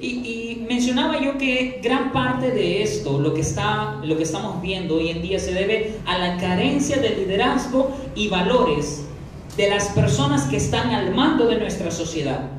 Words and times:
Y, 0.00 0.64
mencionaba 0.68 1.20
yo 1.20 1.36
que 1.36 1.80
gran 1.82 2.12
parte 2.12 2.50
de 2.50 2.82
esto, 2.82 3.18
lo 3.18 3.34
que, 3.34 3.40
está, 3.40 4.00
lo 4.04 4.16
que 4.16 4.22
estamos 4.22 4.62
viendo 4.62 4.96
hoy 4.96 5.10
en 5.10 5.20
día, 5.20 5.38
se 5.38 5.52
debe 5.52 5.96
a 6.06 6.18
la 6.18 6.36
carencia 6.38 6.98
de 6.98 7.10
liderazgo 7.10 7.90
y 8.14 8.28
valores 8.28 9.02
de 9.56 9.68
las 9.68 9.88
personas 9.88 10.44
que 10.44 10.56
están 10.56 10.90
al 10.90 11.14
mando 11.14 11.46
de 11.46 11.58
nuestra 11.58 11.90
sociedad, 11.90 12.50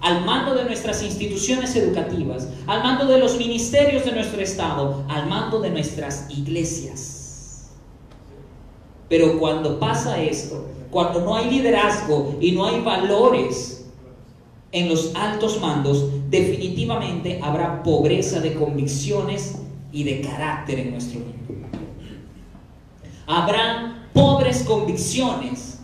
al 0.00 0.24
mando 0.24 0.54
de 0.54 0.64
nuestras 0.64 1.02
instituciones 1.02 1.74
educativas, 1.76 2.48
al 2.66 2.82
mando 2.82 3.06
de 3.06 3.18
los 3.18 3.36
ministerios 3.36 4.04
de 4.04 4.12
nuestro 4.12 4.40
Estado, 4.40 5.04
al 5.08 5.26
mando 5.26 5.60
de 5.60 5.70
nuestras 5.70 6.26
iglesias. 6.30 7.70
Pero 9.08 9.38
cuando 9.38 9.78
pasa 9.78 10.20
esto, 10.22 10.66
cuando 10.90 11.20
no 11.20 11.34
hay 11.34 11.50
liderazgo 11.50 12.36
y 12.40 12.52
no 12.52 12.66
hay 12.66 12.80
valores 12.80 13.77
en 14.72 14.88
los 14.88 15.14
altos 15.14 15.60
mandos, 15.60 16.06
definitivamente 16.30 17.40
habrá 17.42 17.82
pobreza 17.82 18.40
de 18.40 18.54
convicciones 18.54 19.56
y 19.92 20.04
de 20.04 20.20
carácter 20.20 20.80
en 20.80 20.90
nuestro 20.92 21.20
mundo. 21.20 21.68
Habrán 23.26 24.08
pobres 24.12 24.62
convicciones 24.62 25.78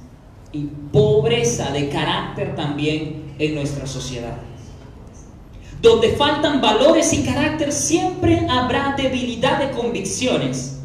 y 0.52 0.64
pobreza 0.92 1.70
de 1.72 1.88
carácter 1.88 2.54
también 2.54 3.34
en 3.38 3.54
nuestra 3.54 3.86
sociedad. 3.86 4.36
Donde 5.80 6.10
faltan 6.16 6.60
valores 6.60 7.12
y 7.12 7.24
carácter 7.24 7.72
siempre 7.72 8.46
habrá 8.48 8.94
debilidad 8.96 9.58
de 9.58 9.70
convicciones. 9.76 10.78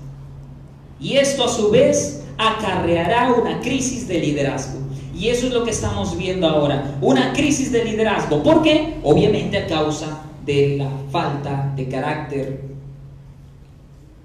Y 0.99 1.15
esto 1.17 1.45
a 1.45 1.47
su 1.47 1.69
vez 1.69 2.23
acarreará 2.37 3.31
una 3.31 3.61
crisis 3.61 4.07
de 4.07 4.19
liderazgo. 4.19 4.79
Y 5.19 5.27
eso 5.27 5.47
es 5.47 5.53
lo 5.53 5.65
que 5.65 5.71
estamos 5.71 6.17
viendo 6.17 6.47
ahora, 6.47 6.97
una 7.01 7.33
crisis 7.33 7.73
de 7.73 7.83
liderazgo. 7.83 8.41
¿Por 8.41 8.63
qué? 8.63 8.99
Obviamente 9.03 9.57
a 9.57 9.67
causa 9.67 10.21
de 10.45 10.77
la 10.77 10.89
falta 11.11 11.73
de 11.75 11.89
carácter 11.89 12.61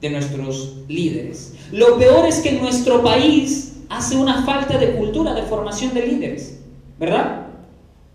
de 0.01 0.11
nuestros 0.11 0.77
líderes. 0.87 1.55
Lo 1.73 1.99
peor 1.99 2.27
es 2.27 2.39
que 2.39 2.53
nuestro 2.53 3.03
país 3.03 3.79
hace 3.89 4.17
una 4.17 4.45
falta 4.45 4.79
de 4.79 4.93
cultura 4.93 5.35
de 5.35 5.43
formación 5.43 5.93
de 5.95 6.07
líderes, 6.07 6.61
¿verdad? 7.01 7.47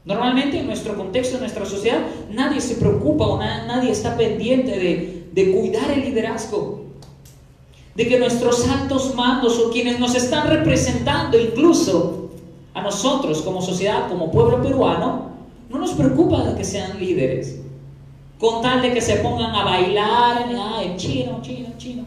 Normalmente 0.06 0.60
en 0.60 0.68
nuestro 0.68 0.96
contexto, 0.96 1.36
en 1.36 1.42
nuestra 1.42 1.66
sociedad, 1.66 2.00
nadie 2.32 2.62
se 2.62 2.76
preocupa 2.76 3.28
o 3.28 3.38
nadie 3.38 3.92
está 3.92 4.16
pendiente 4.16 4.72
de, 4.72 5.28
de 5.34 5.52
cuidar 5.52 5.92
el 5.92 6.02
liderazgo 6.02 6.86
de 7.94 8.08
que 8.08 8.18
nuestros 8.18 8.66
altos 8.70 9.14
mandos 9.16 9.60
o 9.60 9.70
quienes 9.70 10.00
nos 10.00 10.16
están 10.16 10.48
representando 10.48 11.38
incluso 11.38 12.29
a 12.80 12.84
nosotros 12.84 13.42
como 13.42 13.62
sociedad, 13.62 14.08
como 14.10 14.32
pueblo 14.32 14.62
peruano, 14.62 15.30
no 15.70 15.78
nos 15.78 15.92
preocupa 15.94 16.56
que 16.56 16.64
sean 16.64 17.00
líderes, 17.00 17.62
con 18.40 18.62
tal 18.62 18.82
de 18.82 18.94
que 18.94 19.02
se 19.02 19.18
pongan 19.18 19.54
a 19.54 19.64
bailar 19.64 20.46
en 20.84 20.98
chino, 20.98 21.40
chino, 21.42 21.70
chino, 21.78 22.04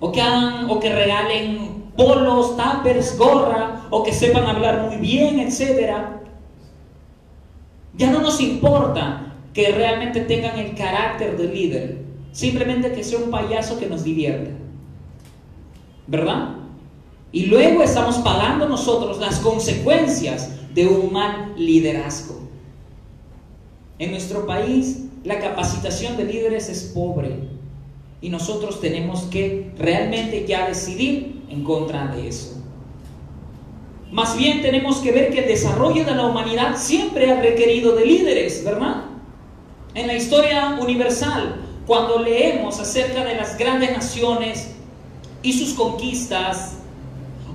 o 0.00 0.10
que 0.10 0.20
hagan 0.20 0.70
o 0.70 0.80
que 0.80 0.92
regalen 0.92 1.84
polos, 1.96 2.56
tuppers, 2.56 3.18
gorra, 3.18 3.86
o 3.90 4.02
que 4.02 4.12
sepan 4.12 4.46
hablar 4.46 4.88
muy 4.88 4.96
bien, 4.96 5.40
etcétera. 5.40 6.20
Ya 7.96 8.10
no 8.10 8.20
nos 8.20 8.40
importa 8.40 9.34
que 9.52 9.72
realmente 9.72 10.20
tengan 10.20 10.58
el 10.58 10.74
carácter 10.74 11.36
de 11.36 11.48
líder, 11.48 11.98
simplemente 12.32 12.92
que 12.92 13.02
sea 13.02 13.18
un 13.18 13.30
payaso 13.30 13.78
que 13.78 13.86
nos 13.86 14.04
divierta. 14.04 14.50
¿verdad? 16.08 16.56
Y 17.32 17.46
luego 17.46 17.82
estamos 17.82 18.16
pagando 18.18 18.68
nosotros 18.68 19.18
las 19.18 19.38
consecuencias 19.40 20.50
de 20.74 20.86
un 20.86 21.12
mal 21.12 21.54
liderazgo. 21.56 22.40
En 23.98 24.12
nuestro 24.12 24.46
país 24.46 25.04
la 25.24 25.40
capacitación 25.40 26.16
de 26.16 26.24
líderes 26.24 26.68
es 26.68 26.84
pobre 26.94 27.36
y 28.20 28.30
nosotros 28.30 28.80
tenemos 28.80 29.22
que 29.24 29.72
realmente 29.76 30.46
ya 30.46 30.68
decidir 30.68 31.42
en 31.50 31.64
contra 31.64 32.06
de 32.08 32.28
eso. 32.28 32.62
Más 34.10 34.36
bien 34.36 34.62
tenemos 34.62 34.98
que 34.98 35.12
ver 35.12 35.30
que 35.30 35.40
el 35.40 35.48
desarrollo 35.48 36.04
de 36.04 36.14
la 36.14 36.26
humanidad 36.26 36.76
siempre 36.76 37.30
ha 37.30 37.40
requerido 37.40 37.94
de 37.94 38.06
líderes, 38.06 38.64
¿verdad? 38.64 39.04
En 39.94 40.06
la 40.06 40.14
historia 40.14 40.78
universal, 40.80 41.56
cuando 41.86 42.18
leemos 42.18 42.80
acerca 42.80 43.24
de 43.24 43.34
las 43.34 43.58
grandes 43.58 43.92
naciones, 43.92 44.74
y 45.42 45.52
sus 45.52 45.74
conquistas, 45.74 46.77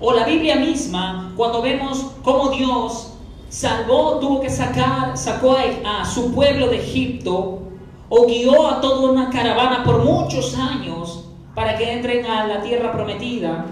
o 0.05 0.11
la 0.11 0.25
Biblia 0.25 0.57
misma, 0.57 1.31
cuando 1.37 1.61
vemos 1.61 2.11
cómo 2.23 2.49
Dios 2.49 3.13
salvó, 3.47 4.19
tuvo 4.19 4.41
que 4.41 4.49
sacar, 4.49 5.17
sacó 5.17 5.55
a, 5.85 6.03
su 6.03 6.33
pueblo 6.33 6.67
de 6.67 6.79
Egipto, 6.79 7.61
o 8.09 8.25
guió 8.25 8.67
a 8.67 8.81
toda 8.81 9.09
una 9.09 9.29
caravana 9.29 9.81
por 9.85 10.03
muchos 10.03 10.57
años 10.57 11.29
para 11.55 11.77
que 11.77 11.89
entren 11.89 12.25
a 12.25 12.45
la 12.47 12.61
tierra 12.61 12.91
prometida, 12.91 13.65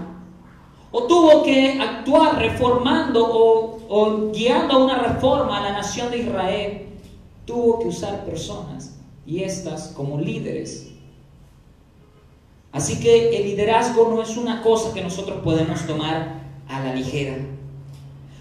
o 0.90 1.02
tuvo 1.02 1.42
que 1.42 1.78
actuar 1.78 2.38
reformando 2.38 3.26
o, 3.30 3.80
o 3.90 4.32
guiando 4.32 4.82
una 4.82 5.00
reforma 5.00 5.58
a 5.58 5.62
la 5.64 5.72
nación 5.72 6.10
de 6.10 6.18
Israel, 6.20 6.88
tuvo 7.44 7.78
que 7.78 7.88
usar 7.88 8.24
personas 8.24 8.98
y 9.26 9.42
estas 9.42 9.88
como 9.88 10.16
líderes 10.16 10.91
Así 12.72 13.00
que 13.00 13.36
el 13.36 13.44
liderazgo 13.44 14.08
no 14.08 14.22
es 14.22 14.36
una 14.36 14.62
cosa 14.62 14.94
que 14.94 15.02
nosotros 15.02 15.40
podemos 15.44 15.86
tomar 15.86 16.40
a 16.68 16.80
la 16.80 16.94
ligera. 16.94 17.36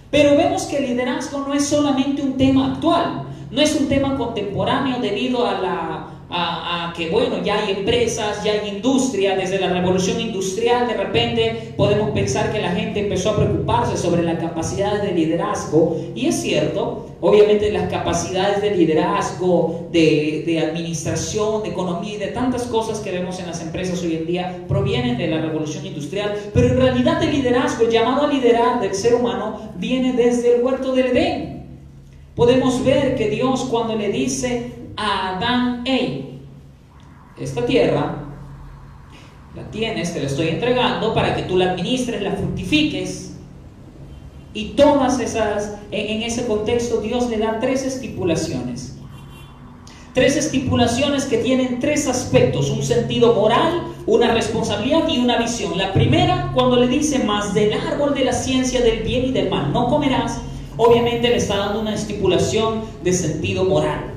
Pero 0.09 0.37
vemos 0.37 0.63
que 0.63 0.77
el 0.77 0.87
liderazgo 0.87 1.39
no 1.39 1.53
es 1.53 1.65
solamente 1.65 2.21
un 2.21 2.37
tema 2.37 2.73
actual, 2.73 3.23
no 3.49 3.61
es 3.61 3.75
un 3.75 3.87
tema 3.87 4.17
contemporáneo 4.17 4.99
debido 4.99 5.45
a 5.45 5.59
la 5.59 6.10
a, 6.33 6.93
que, 6.95 7.09
bueno, 7.09 7.43
ya 7.43 7.59
hay 7.59 7.73
empresas, 7.73 8.43
ya 8.43 8.53
hay 8.53 8.69
industria, 8.69 9.35
desde 9.35 9.59
la 9.59 9.69
revolución 9.69 10.19
industrial 10.19 10.87
de 10.87 10.93
repente 10.93 11.73
podemos 11.75 12.11
pensar 12.11 12.51
que 12.51 12.59
la 12.59 12.71
gente 12.71 13.01
empezó 13.01 13.31
a 13.31 13.35
preocuparse 13.37 13.97
sobre 13.97 14.23
la 14.23 14.37
capacidad 14.37 15.01
de 15.01 15.11
liderazgo, 15.11 15.97
y 16.15 16.27
es 16.27 16.41
cierto, 16.41 17.07
obviamente 17.21 17.71
las 17.71 17.89
capacidades 17.89 18.61
de 18.61 18.71
liderazgo, 18.75 19.87
de, 19.91 20.43
de 20.45 20.59
administración, 20.59 21.63
de 21.63 21.69
economía 21.69 22.15
y 22.15 22.17
de 22.17 22.27
tantas 22.27 22.63
cosas 22.63 22.99
que 22.99 23.11
vemos 23.11 23.39
en 23.39 23.47
las 23.47 23.61
empresas 23.61 24.01
hoy 24.01 24.15
en 24.15 24.25
día 24.25 24.65
provienen 24.67 25.17
de 25.17 25.27
la 25.27 25.41
revolución 25.41 25.85
industrial, 25.85 26.35
pero 26.53 26.67
en 26.67 26.77
realidad 26.77 27.21
el 27.23 27.31
liderazgo, 27.31 27.85
el 27.85 27.91
llamado 27.91 28.25
a 28.25 28.31
liderar 28.31 28.79
del 28.81 28.95
ser 28.95 29.15
humano, 29.15 29.71
viene 29.77 30.13
desde 30.13 30.55
el 30.55 30.63
huerto 30.63 30.93
del 30.93 31.07
Edén. 31.07 31.61
Podemos 32.35 32.83
ver 32.83 33.15
que 33.15 33.29
Dios 33.29 33.67
cuando 33.69 33.95
le 33.95 34.09
dice 34.09 34.80
Adán, 35.01 35.81
hey, 35.85 36.39
esta 37.39 37.65
tierra 37.65 38.17
la 39.55 39.63
tienes, 39.71 40.13
te 40.13 40.21
la 40.21 40.27
estoy 40.27 40.49
entregando 40.49 41.13
para 41.13 41.35
que 41.35 41.43
tú 41.43 41.57
la 41.57 41.71
administres, 41.71 42.21
la 42.21 42.31
fructifiques. 42.33 43.35
Y 44.53 44.69
todas 44.69 45.19
esas, 45.19 45.77
en 45.91 46.21
ese 46.21 46.45
contexto 46.45 47.01
Dios 47.01 47.29
le 47.29 47.37
da 47.37 47.59
tres 47.59 47.83
estipulaciones. 47.83 48.97
Tres 50.13 50.35
estipulaciones 50.35 51.25
que 51.25 51.37
tienen 51.37 51.79
tres 51.79 52.07
aspectos, 52.07 52.69
un 52.69 52.83
sentido 52.83 53.33
moral, 53.33 53.83
una 54.05 54.33
responsabilidad 54.33 55.07
y 55.07 55.19
una 55.19 55.37
visión. 55.37 55.77
La 55.77 55.93
primera, 55.93 56.51
cuando 56.53 56.75
le 56.75 56.87
dice, 56.87 57.23
más 57.23 57.53
del 57.53 57.73
árbol 57.73 58.13
de 58.13 58.25
la 58.25 58.33
ciencia 58.33 58.81
del 58.81 59.03
bien 59.03 59.25
y 59.25 59.31
del 59.31 59.49
mal, 59.49 59.71
no 59.71 59.87
comerás, 59.87 60.41
obviamente 60.75 61.29
le 61.29 61.37
está 61.37 61.57
dando 61.57 61.79
una 61.79 61.95
estipulación 61.95 62.81
de 63.03 63.13
sentido 63.13 63.63
moral. 63.63 64.10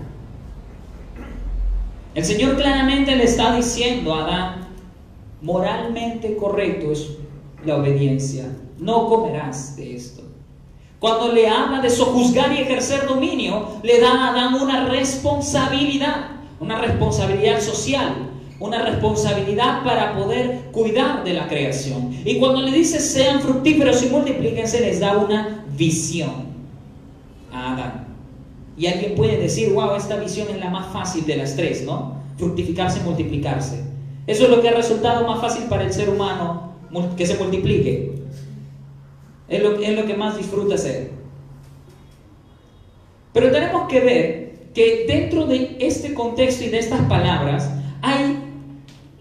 El 2.14 2.24
Señor 2.24 2.56
claramente 2.56 3.16
le 3.16 3.24
está 3.24 3.56
diciendo 3.56 4.14
a 4.14 4.24
Adán, 4.24 4.68
moralmente 5.42 6.36
correcto 6.36 6.92
es 6.92 7.10
la 7.64 7.76
obediencia, 7.76 8.46
no 8.78 9.08
comerás 9.08 9.76
de 9.76 9.96
esto. 9.96 10.22
Cuando 11.00 11.32
le 11.32 11.48
habla 11.48 11.80
de 11.80 11.90
sojuzgar 11.90 12.52
y 12.52 12.58
ejercer 12.58 13.06
dominio, 13.06 13.80
le 13.82 14.00
da 14.00 14.12
a 14.12 14.30
Adán 14.30 14.54
una 14.54 14.86
responsabilidad, 14.86 16.28
una 16.60 16.78
responsabilidad 16.78 17.60
social, 17.60 18.30
una 18.60 18.82
responsabilidad 18.82 19.82
para 19.82 20.14
poder 20.14 20.70
cuidar 20.72 21.24
de 21.24 21.34
la 21.34 21.48
creación. 21.48 22.16
Y 22.24 22.38
cuando 22.38 22.62
le 22.62 22.70
dice 22.70 23.00
sean 23.00 23.40
fructíferos 23.40 24.02
y 24.04 24.06
multiplíquense, 24.06 24.80
les 24.80 25.00
da 25.00 25.18
una 25.18 25.64
visión 25.76 26.46
a 27.52 27.72
Adán. 27.74 28.03
Y 28.76 28.86
alguien 28.86 29.14
puede 29.14 29.38
decir, 29.38 29.72
wow, 29.72 29.94
esta 29.94 30.16
visión 30.16 30.48
es 30.50 30.58
la 30.58 30.70
más 30.70 30.92
fácil 30.92 31.24
de 31.26 31.36
las 31.36 31.54
tres, 31.54 31.84
¿no? 31.84 32.16
Fructificarse 32.36 33.00
multiplicarse. 33.00 33.84
Eso 34.26 34.44
es 34.44 34.50
lo 34.50 34.60
que 34.60 34.68
ha 34.68 34.74
resultado 34.74 35.26
más 35.26 35.40
fácil 35.40 35.64
para 35.64 35.84
el 35.84 35.92
ser 35.92 36.08
humano, 36.08 36.72
que 37.16 37.26
se 37.26 37.36
multiplique. 37.36 38.14
Es 39.48 39.62
lo, 39.62 39.78
es 39.78 39.96
lo 39.96 40.06
que 40.06 40.14
más 40.14 40.36
disfruta 40.36 40.74
hacer. 40.74 41.10
Pero 43.32 43.50
tenemos 43.50 43.88
que 43.88 44.00
ver 44.00 44.54
que 44.74 45.04
dentro 45.06 45.46
de 45.46 45.76
este 45.80 46.14
contexto 46.14 46.64
y 46.64 46.68
de 46.68 46.78
estas 46.78 47.02
palabras 47.02 47.70
hay 48.02 48.38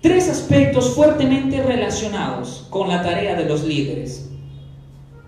tres 0.02 0.30
aspectos 0.30 0.96
fuertemente 0.96 1.62
relacionados 1.62 2.68
con 2.70 2.90
la 2.90 3.02
tarea 3.02 3.36
de 3.36 3.46
los 3.46 3.64
líderes. 3.64 4.30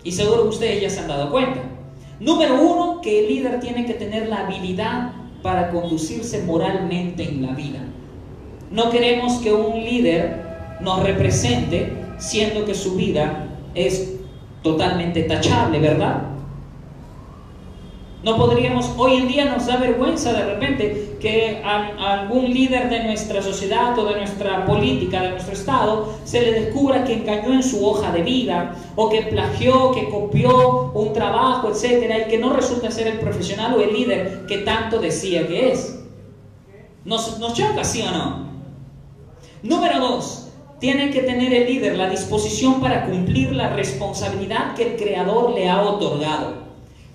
Y 0.02 0.12
seguro 0.12 0.44
ustedes 0.44 0.82
ya 0.82 0.90
se 0.90 1.00
han 1.00 1.08
dado 1.08 1.30
cuenta. 1.30 1.75
Número 2.20 2.60
uno, 2.60 3.00
que 3.00 3.20
el 3.20 3.28
líder 3.28 3.60
tiene 3.60 3.84
que 3.84 3.94
tener 3.94 4.28
la 4.28 4.46
habilidad 4.46 5.12
para 5.42 5.70
conducirse 5.70 6.42
moralmente 6.42 7.22
en 7.24 7.42
la 7.42 7.52
vida. 7.52 7.80
No 8.70 8.90
queremos 8.90 9.34
que 9.34 9.52
un 9.52 9.84
líder 9.84 10.44
nos 10.80 11.02
represente 11.02 11.92
siendo 12.18 12.64
que 12.64 12.74
su 12.74 12.96
vida 12.96 13.48
es 13.74 14.14
totalmente 14.62 15.22
tachable, 15.24 15.78
¿verdad? 15.78 16.22
No 18.22 18.36
podríamos, 18.36 18.92
hoy 18.96 19.16
en 19.16 19.28
día 19.28 19.44
nos 19.44 19.66
da 19.66 19.76
vergüenza 19.76 20.32
de 20.32 20.44
repente 20.44 21.16
que 21.20 21.62
a, 21.64 22.20
algún 22.20 22.52
líder 22.52 22.88
de 22.88 23.04
nuestra 23.04 23.42
sociedad 23.42 23.96
o 23.98 24.04
de 24.06 24.16
nuestra 24.16 24.64
política, 24.64 25.22
de 25.22 25.30
nuestro 25.30 25.52
Estado, 25.52 26.14
se 26.24 26.40
le 26.40 26.52
descubra 26.60 27.04
que 27.04 27.12
engañó 27.12 27.52
en 27.52 27.62
su 27.62 27.86
hoja 27.86 28.10
de 28.12 28.22
vida 28.22 28.74
o 28.96 29.08
que 29.10 29.22
plagió, 29.22 29.92
que 29.92 30.08
copió 30.08 30.92
un 30.94 31.12
trabajo, 31.12 31.68
etcétera, 31.68 32.20
y 32.20 32.24
que 32.28 32.38
no 32.38 32.52
resulta 32.52 32.90
ser 32.90 33.06
el 33.06 33.18
profesional 33.18 33.74
o 33.74 33.80
el 33.80 33.92
líder 33.92 34.46
que 34.46 34.58
tanto 34.58 34.98
decía 34.98 35.46
que 35.46 35.72
es. 35.72 36.02
¿Nos, 37.04 37.38
nos 37.38 37.54
choca, 37.54 37.84
sí 37.84 38.02
o 38.02 38.10
no? 38.10 38.46
Número 39.62 40.00
dos, 40.00 40.48
tiene 40.80 41.10
que 41.10 41.22
tener 41.22 41.52
el 41.52 41.66
líder 41.66 41.96
la 41.96 42.10
disposición 42.10 42.80
para 42.80 43.06
cumplir 43.06 43.52
la 43.52 43.68
responsabilidad 43.68 44.74
que 44.74 44.94
el 44.94 44.96
Creador 44.96 45.50
le 45.50 45.68
ha 45.68 45.82
otorgado. 45.82 46.65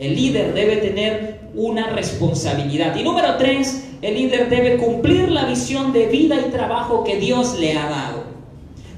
El 0.01 0.15
líder 0.15 0.55
debe 0.55 0.77
tener 0.77 1.41
una 1.53 1.91
responsabilidad. 1.91 2.95
Y 2.95 3.03
número 3.03 3.35
tres, 3.37 3.87
el 4.01 4.15
líder 4.15 4.49
debe 4.49 4.77
cumplir 4.77 5.29
la 5.29 5.45
visión 5.45 5.93
de 5.93 6.07
vida 6.07 6.37
y 6.43 6.49
trabajo 6.49 7.03
que 7.03 7.17
Dios 7.17 7.59
le 7.59 7.77
ha 7.77 7.87
dado. 7.87 8.23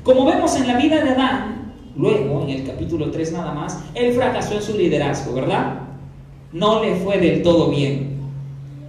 Como 0.03 0.25
vemos 0.25 0.55
en 0.55 0.65
la 0.65 0.77
vida 0.77 1.03
de 1.03 1.09
Adán, 1.09 1.73
luego 1.97 2.43
en 2.43 2.51
el 2.51 2.63
capítulo 2.65 3.11
3 3.11 3.33
nada 3.33 3.53
más, 3.53 3.83
él 3.95 4.13
fracasó 4.13 4.53
en 4.55 4.61
su 4.61 4.77
liderazgo, 4.77 5.33
¿verdad? 5.33 5.81
No 6.53 6.81
le 6.81 6.95
fue 6.95 7.17
del 7.17 7.43
todo 7.43 7.69
bien. 7.69 8.13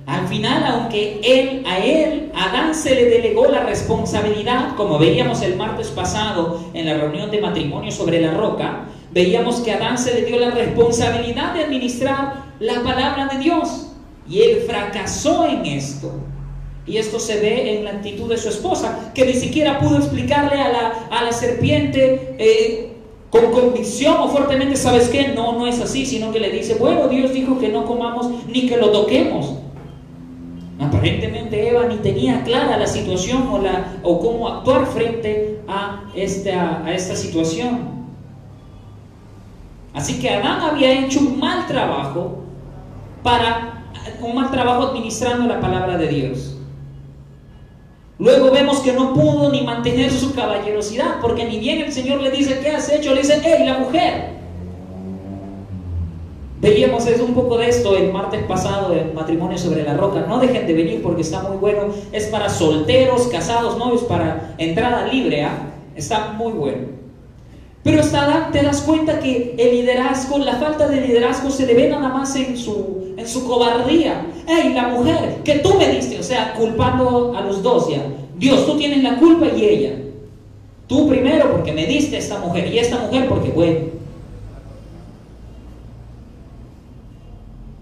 Al 0.06 0.28
final, 0.28 0.62
aunque 0.66 1.18
él, 1.20 1.64
a 1.66 1.78
él, 1.78 2.30
Adán 2.32 2.76
se 2.76 2.94
le 2.94 3.06
delegó 3.06 3.46
la 3.46 3.64
responsabilidad, 3.64 4.76
como 4.76 5.00
veíamos 5.00 5.42
el 5.42 5.56
martes 5.56 5.88
pasado 5.88 6.60
en 6.74 6.86
la 6.86 6.94
reunión 6.94 7.32
de 7.32 7.40
matrimonio 7.40 7.90
sobre 7.90 8.20
la 8.20 8.34
roca, 8.34 8.84
veíamos 9.14 9.60
que 9.60 9.72
Adán 9.72 9.96
se 9.96 10.12
le 10.12 10.26
dio 10.26 10.38
la 10.38 10.50
responsabilidad 10.50 11.54
de 11.54 11.64
administrar 11.64 12.44
la 12.58 12.82
palabra 12.82 13.28
de 13.32 13.38
Dios 13.38 13.92
y 14.28 14.40
él 14.40 14.64
fracasó 14.66 15.46
en 15.46 15.64
esto. 15.64 16.12
Y 16.86 16.98
esto 16.98 17.18
se 17.18 17.40
ve 17.40 17.76
en 17.78 17.84
la 17.84 17.92
actitud 17.92 18.28
de 18.28 18.36
su 18.36 18.50
esposa, 18.50 19.12
que 19.14 19.24
ni 19.24 19.32
siquiera 19.32 19.78
pudo 19.78 19.96
explicarle 19.96 20.60
a 20.60 20.68
la, 20.68 20.92
a 21.10 21.24
la 21.24 21.32
serpiente 21.32 22.34
eh, 22.38 22.92
con 23.30 23.52
convicción 23.52 24.16
o 24.18 24.28
fuertemente, 24.28 24.76
¿sabes 24.76 25.08
qué? 25.08 25.28
No, 25.28 25.52
no 25.52 25.66
es 25.66 25.80
así, 25.80 26.04
sino 26.04 26.30
que 26.30 26.40
le 26.40 26.50
dice, 26.50 26.74
bueno, 26.74 27.08
Dios 27.08 27.32
dijo 27.32 27.58
que 27.58 27.68
no 27.68 27.86
comamos 27.86 28.28
ni 28.48 28.66
que 28.66 28.76
lo 28.76 28.90
toquemos. 28.90 29.54
Aparentemente 30.78 31.68
Eva 31.68 31.86
ni 31.86 31.96
tenía 31.96 32.42
clara 32.42 32.76
la 32.76 32.86
situación 32.86 33.48
o, 33.50 33.58
la, 33.58 34.00
o 34.02 34.18
cómo 34.18 34.48
actuar 34.48 34.86
frente 34.86 35.60
a 35.66 36.04
esta, 36.14 36.84
a 36.84 36.92
esta 36.92 37.16
situación. 37.16 38.03
Así 39.94 40.18
que 40.18 40.28
Adán 40.28 40.60
había 40.60 40.92
hecho 40.92 41.20
un 41.20 41.38
mal 41.38 41.66
trabajo 41.66 42.44
para 43.22 43.84
un 44.20 44.34
mal 44.34 44.50
trabajo 44.50 44.88
administrando 44.88 45.46
la 45.46 45.60
palabra 45.60 45.96
de 45.96 46.08
Dios. 46.08 46.56
Luego 48.18 48.50
vemos 48.50 48.80
que 48.80 48.92
no 48.92 49.12
pudo 49.12 49.50
ni 49.50 49.62
mantener 49.62 50.10
su 50.10 50.34
caballerosidad, 50.34 51.20
porque 51.20 51.44
ni 51.44 51.58
bien 51.58 51.80
el 51.80 51.92
Señor 51.92 52.20
le 52.20 52.30
dice, 52.30 52.60
¿qué 52.60 52.70
has 52.70 52.90
hecho? 52.90 53.14
Le 53.14 53.22
dice, 53.22 53.40
¡hey, 53.42 53.64
la 53.66 53.78
mujer! 53.78 54.34
Veíamos 56.60 57.06
eso, 57.06 57.24
un 57.24 57.34
poco 57.34 57.58
de 57.58 57.68
esto 57.68 57.96
el 57.96 58.12
martes 58.12 58.42
pasado 58.44 58.94
en 58.94 59.14
Matrimonio 59.14 59.58
sobre 59.58 59.82
la 59.82 59.94
Roca. 59.94 60.24
No 60.26 60.38
dejen 60.38 60.66
de 60.66 60.72
venir 60.72 61.02
porque 61.02 61.22
está 61.22 61.42
muy 61.42 61.58
bueno. 61.58 61.92
Es 62.12 62.26
para 62.28 62.48
solteros, 62.48 63.26
casados, 63.26 63.76
novios, 63.76 64.04
para 64.04 64.54
entrada 64.58 65.06
libre. 65.06 65.42
¿ah? 65.42 65.72
Está 65.94 66.32
muy 66.32 66.52
bueno. 66.52 67.03
Pero 67.84 68.00
hasta 68.00 68.48
te 68.50 68.62
das 68.62 68.80
cuenta 68.80 69.20
que 69.20 69.54
el 69.58 69.76
liderazgo, 69.76 70.38
la 70.38 70.56
falta 70.56 70.88
de 70.88 71.02
liderazgo 71.02 71.50
se 71.50 71.66
debe 71.66 71.90
nada 71.90 72.08
más 72.08 72.34
en 72.34 72.56
su, 72.56 73.14
en 73.14 73.28
su 73.28 73.46
cobardía. 73.46 74.26
¡Ey, 74.48 74.72
la 74.72 74.88
mujer 74.88 75.42
que 75.44 75.58
tú 75.58 75.74
me 75.74 75.90
diste! 75.90 76.18
O 76.18 76.22
sea, 76.22 76.54
culpando 76.54 77.36
a 77.36 77.42
los 77.42 77.62
dos 77.62 77.90
ya. 77.90 78.02
Dios, 78.38 78.64
tú 78.64 78.78
tienes 78.78 79.02
la 79.02 79.18
culpa 79.18 79.48
y 79.54 79.66
ella. 79.66 79.98
Tú 80.86 81.06
primero 81.08 81.52
porque 81.52 81.72
me 81.72 81.86
diste 81.86 82.16
esta 82.16 82.38
mujer 82.38 82.72
y 82.72 82.78
esta 82.78 83.00
mujer 83.00 83.28
porque, 83.28 83.50
bueno. 83.50 83.78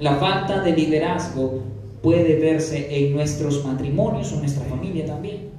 La 0.00 0.16
falta 0.16 0.62
de 0.62 0.72
liderazgo 0.72 1.60
puede 2.02 2.40
verse 2.40 2.88
en 2.90 3.14
nuestros 3.14 3.64
matrimonios 3.64 4.32
o 4.32 4.37
nuestra 4.40 4.64
familia 4.64 5.06
también. 5.06 5.50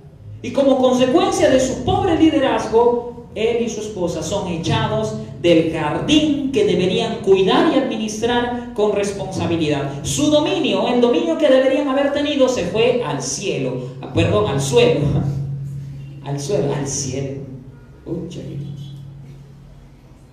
Y 0.42 0.52
como 0.52 0.80
consecuencia 0.80 1.50
de 1.50 1.62
su 1.62 1.86
pobre 1.86 2.18
liderazgo, 2.18 3.23
él 3.36 3.64
y 3.64 3.70
su 3.70 3.82
esposa 3.82 4.22
son 4.22 4.48
echados 4.48 5.16
del 5.42 5.74
jardín 5.74 6.52
que 6.52 6.66
deberían 6.66 7.18
cuidar 7.22 7.74
y 7.74 7.80
administrar 7.80 8.74
con 8.74 8.94
responsabilidad. 8.94 10.04
Su 10.04 10.28
dominio, 10.28 10.88
el 10.88 11.02
dominio 11.02 11.38
que 11.38 11.50
deberían 11.50 11.88
haber 11.88 12.14
tenido, 12.14 12.48
se 12.48 12.66
fue 12.66 13.02
al 13.04 13.22
cielo, 13.22 13.90
ah, 14.02 14.12
perdón, 14.14 14.48
al 14.48 14.62
suelo, 14.62 15.02
al 16.26 16.40
suelo, 16.40 16.74
al 16.74 16.88
cielo. 16.88 17.42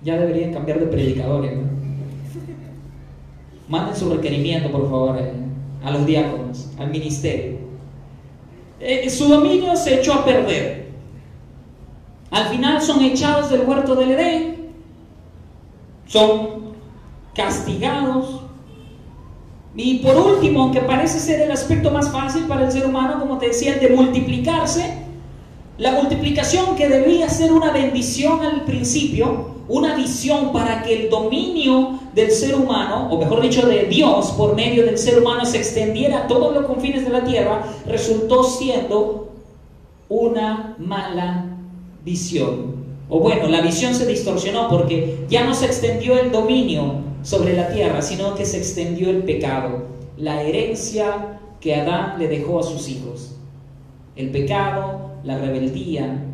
ya 0.02 0.17
deberían 0.17 0.52
cambiar 0.52 0.81
de 0.81 0.87
predicadores. 0.87 1.58
Manden 3.69 3.97
su 3.97 4.11
requerimiento, 4.12 4.70
por 4.70 4.82
favor, 4.91 5.17
eh, 5.19 5.32
a 5.85 5.91
los 5.91 6.05
diáconos, 6.05 6.70
al 6.79 6.91
ministerio. 6.91 7.58
Eh, 8.81 9.08
su 9.11 9.29
dominio 9.29 9.76
se 9.76 10.00
echó 10.00 10.14
a 10.14 10.25
perder. 10.25 10.79
Al 12.30 12.46
final 12.46 12.80
son 12.80 13.02
echados 13.02 13.50
del 13.50 13.62
huerto 13.62 13.96
del 13.96 14.12
Edén, 14.12 14.70
son 16.06 16.74
castigados. 17.34 18.42
Y 19.74 19.98
por 19.98 20.16
último, 20.16 20.62
aunque 20.62 20.80
parece 20.80 21.18
ser 21.18 21.40
el 21.42 21.50
aspecto 21.50 21.90
más 21.90 22.10
fácil 22.10 22.44
para 22.44 22.66
el 22.66 22.72
ser 22.72 22.86
humano, 22.86 23.18
como 23.18 23.38
te 23.38 23.48
decía, 23.48 23.74
el 23.74 23.80
de 23.80 23.90
multiplicarse, 23.90 24.98
la 25.78 25.92
multiplicación 25.92 26.76
que 26.76 26.88
debía 26.88 27.28
ser 27.28 27.52
una 27.52 27.72
bendición 27.72 28.42
al 28.42 28.64
principio, 28.64 29.50
una 29.68 29.94
visión 29.94 30.52
para 30.52 30.82
que 30.82 31.04
el 31.04 31.10
dominio 31.10 32.00
del 32.14 32.30
ser 32.30 32.56
humano, 32.56 33.08
o 33.10 33.18
mejor 33.18 33.40
dicho, 33.40 33.66
de 33.66 33.84
Dios 33.84 34.32
por 34.32 34.54
medio 34.54 34.84
del 34.84 34.98
ser 34.98 35.20
humano 35.20 35.44
se 35.44 35.58
extendiera 35.58 36.24
a 36.24 36.26
todos 36.26 36.52
los 36.52 36.66
confines 36.66 37.04
de 37.04 37.10
la 37.10 37.24
tierra, 37.24 37.64
resultó 37.86 38.42
siendo 38.42 39.30
una 40.08 40.75
mala 40.78 41.50
visión. 42.04 42.80
O 43.09 43.19
bueno, 43.19 43.49
la 43.49 43.61
visión 43.61 43.95
se 43.95 44.07
distorsionó 44.07 44.69
porque 44.69 45.26
ya 45.28 45.45
no 45.45 45.54
se 45.54 45.66
extendió 45.66 46.19
el 46.19 46.30
dominio 46.30 46.95
sobre 47.23 47.54
la 47.54 47.69
tierra, 47.69 48.02
sino 48.02 48.35
que 48.35 48.47
se 48.47 48.59
extendió 48.59 49.11
el 49.11 49.25
pecado, 49.25 49.85
la 50.16 50.42
herencia 50.42 51.40
que 51.61 51.75
Adán 51.75 52.19
le 52.19 52.28
dejó 52.28 52.61
a 52.61 52.62
sus 52.62 52.88
hijos. 52.88 53.37
El 54.16 54.30
pecado, 54.30 55.12
la 55.25 55.38
rebeldía. 55.38 56.25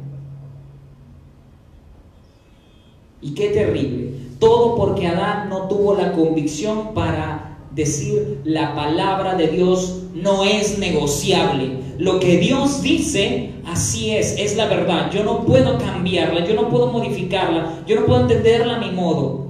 Y 3.20 3.35
qué 3.35 3.49
terrible. 3.49 4.12
Todo 4.38 4.76
porque 4.76 5.06
Adán 5.06 5.49
no 5.49 5.68
tuvo 5.68 5.94
la 5.94 6.12
convicción 6.12 6.94
para 6.94 7.58
decir 7.75 8.40
la 8.44 8.75
palabra 8.75 9.35
de 9.35 9.49
Dios 9.49 10.02
no 10.14 10.44
es 10.44 10.78
negociable. 10.78 11.85
Lo 11.98 12.20
que 12.20 12.38
Dios 12.38 12.82
dice, 12.82 13.52
así 13.66 14.10
es, 14.10 14.36
es 14.38 14.56
la 14.56 14.66
verdad. 14.66 15.10
Yo 15.10 15.24
no 15.24 15.44
puedo 15.44 15.78
cambiarla, 15.78 16.44
yo 16.44 16.54
no 16.54 16.68
puedo 16.68 16.88
modificarla, 16.88 17.80
yo 17.86 17.96
no 17.96 18.06
puedo 18.06 18.20
entenderla 18.22 18.76
a 18.76 18.78
mi 18.78 18.90
modo. 18.90 19.46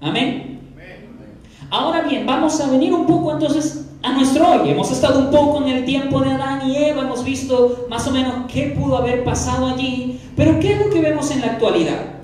Amén. 0.00 0.60
Ahora 1.70 2.02
bien, 2.02 2.26
vamos 2.26 2.60
a 2.60 2.70
venir 2.70 2.92
un 2.92 3.06
poco 3.06 3.32
entonces 3.32 3.86
a 4.02 4.12
nuestro 4.12 4.46
hoy. 4.50 4.70
Hemos 4.70 4.90
estado 4.90 5.20
un 5.20 5.30
poco 5.30 5.62
en 5.62 5.68
el 5.68 5.84
tiempo 5.84 6.20
de 6.20 6.30
Adán 6.30 6.68
y 6.68 6.76
Eva, 6.76 7.02
hemos 7.02 7.24
visto 7.24 7.86
más 7.88 8.06
o 8.08 8.10
menos 8.10 8.34
qué 8.52 8.74
pudo 8.78 8.96
haber 8.96 9.24
pasado 9.24 9.68
allí, 9.68 10.20
pero 10.36 10.58
¿qué 10.58 10.72
es 10.72 10.80
lo 10.80 10.90
que 10.90 11.00
vemos 11.00 11.30
en 11.30 11.40
la 11.40 11.46
actualidad? 11.46 12.21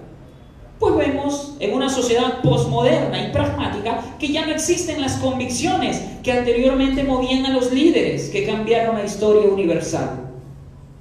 Pues 0.78 0.96
vemos 0.96 1.56
en 1.58 1.74
una 1.74 1.88
sociedad 1.90 2.40
posmoderna 2.40 3.26
y 3.26 3.32
pragmática 3.32 4.00
que 4.18 4.28
ya 4.28 4.46
no 4.46 4.52
existen 4.52 5.00
las 5.00 5.16
convicciones 5.16 6.02
que 6.22 6.32
anteriormente 6.32 7.02
movían 7.02 7.46
a 7.46 7.52
los 7.52 7.72
líderes 7.72 8.28
que 8.28 8.46
cambiaron 8.46 8.96
la 8.96 9.04
historia 9.04 9.50
universal. 9.50 10.28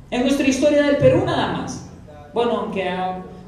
En 0.10 0.22
nuestra 0.24 0.48
historia 0.48 0.84
del 0.84 0.98
Perú 0.98 1.24
nada 1.26 1.54
más. 1.54 1.90
Bueno, 2.34 2.58
aunque 2.62 2.90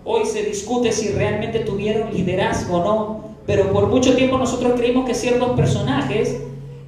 hoy 0.06 0.26
se 0.26 0.44
discute 0.44 0.92
si 0.92 1.10
realmente 1.10 1.60
tuvieron 1.60 2.14
liderazgo 2.14 2.78
o 2.78 2.84
no, 2.84 3.30
pero 3.48 3.72
por 3.74 3.88
mucho 3.88 4.16
tiempo 4.16 4.38
nosotros 4.38 4.74
creímos 4.80 5.08
que 5.08 5.16
ciertos 5.16 5.52
personajes 5.52 6.38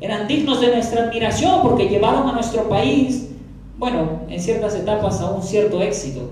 eran 0.01 0.27
dignos 0.27 0.61
de 0.61 0.67
nuestra 0.67 1.05
admiración 1.05 1.61
porque 1.63 1.89
llevaron 1.89 2.29
a 2.29 2.33
nuestro 2.33 2.69
país, 2.69 3.29
bueno, 3.77 4.21
en 4.29 4.39
ciertas 4.39 4.75
etapas 4.75 5.21
a 5.21 5.31
un 5.31 5.41
cierto 5.41 5.81
éxito. 5.81 6.29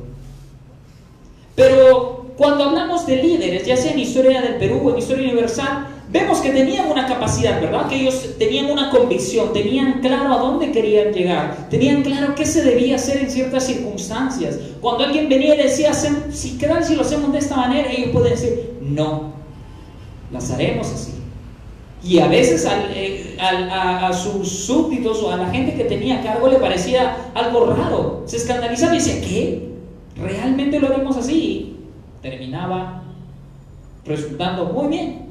Pero 1.56 2.19
cuando 2.40 2.64
hablamos 2.64 3.06
de 3.06 3.18
líderes, 3.18 3.66
ya 3.66 3.76
sea 3.76 3.92
en 3.92 4.00
historia 4.00 4.42
del 4.42 4.56
Perú 4.56 4.80
o 4.82 4.92
en 4.92 5.00
historia 5.00 5.28
universal, 5.28 5.88
vemos 6.10 6.40
que 6.40 6.52
tenían 6.52 6.90
una 6.90 7.06
capacidad, 7.06 7.60
¿verdad? 7.60 7.90
Que 7.90 7.98
ellos 7.98 8.38
tenían 8.40 8.72
una 8.72 8.92
convicción, 8.92 9.52
tenían 9.52 10.00
claro 10.00 10.34
a 10.34 10.38
dónde 10.38 10.72
querían 10.72 11.12
llegar, 11.12 11.68
tenían 11.70 12.02
claro 12.02 12.36
qué 12.36 12.46
se 12.46 12.64
debía 12.64 12.96
hacer 12.96 13.18
en 13.18 13.30
ciertas 13.30 13.66
circunstancias. 13.66 14.58
Cuando 14.80 15.04
alguien 15.04 15.28
venía 15.28 15.56
y 15.56 15.64
decía, 15.64 15.92
si 15.94 16.58
quedan 16.58 16.86
si 16.86 16.96
lo 16.96 17.02
hacemos 17.02 17.34
de 17.34 17.40
esta 17.40 17.58
manera, 17.58 17.92
ellos 17.92 18.12
pueden 18.14 18.30
decir, 18.32 18.78
no, 18.84 19.34
las 20.32 20.50
haremos 20.52 20.90
así. 20.94 21.16
Y 22.02 22.20
a 22.20 22.28
veces 22.28 22.66
eh, 22.96 23.38
a, 23.38 24.14
sus 24.14 24.48
súbditos 24.48 25.22
o 25.24 25.34
a 25.34 25.36
la 25.36 25.50
gente 25.50 25.74
que 25.74 25.84
tenía 25.84 26.24
cargo 26.24 26.48
le 26.48 26.56
parecía 26.56 27.18
algo 27.34 27.66
raro. 27.66 28.24
Se 28.28 28.38
escandalizaba 28.38 28.96
y 28.96 29.00
decía, 29.00 29.20
¿qué? 29.20 29.70
¿Realmente 30.16 30.80
lo 30.80 30.88
haremos 30.88 31.18
así? 31.18 31.76
Terminaba 32.22 33.04
resultando 34.06 34.66
muy 34.66 34.88
bien. 34.88 35.30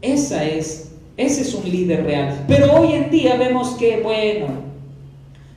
Esa 0.00 0.44
es, 0.44 0.92
ese 1.16 1.42
es 1.42 1.54
un 1.54 1.70
líder 1.70 2.04
real. 2.04 2.44
Pero 2.46 2.72
hoy 2.74 2.92
en 2.92 3.10
día 3.10 3.36
vemos 3.36 3.70
que, 3.70 4.00
bueno, 4.00 4.46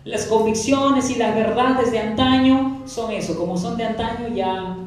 las 0.04 0.26
convicciones 0.26 1.10
y 1.12 1.16
las 1.16 1.36
verdades 1.36 1.92
de 1.92 2.00
antaño 2.00 2.82
son 2.86 3.12
eso, 3.12 3.38
como 3.38 3.58
son 3.58 3.78
de 3.78 3.84
antaño 3.86 4.28
ya 4.36 4.78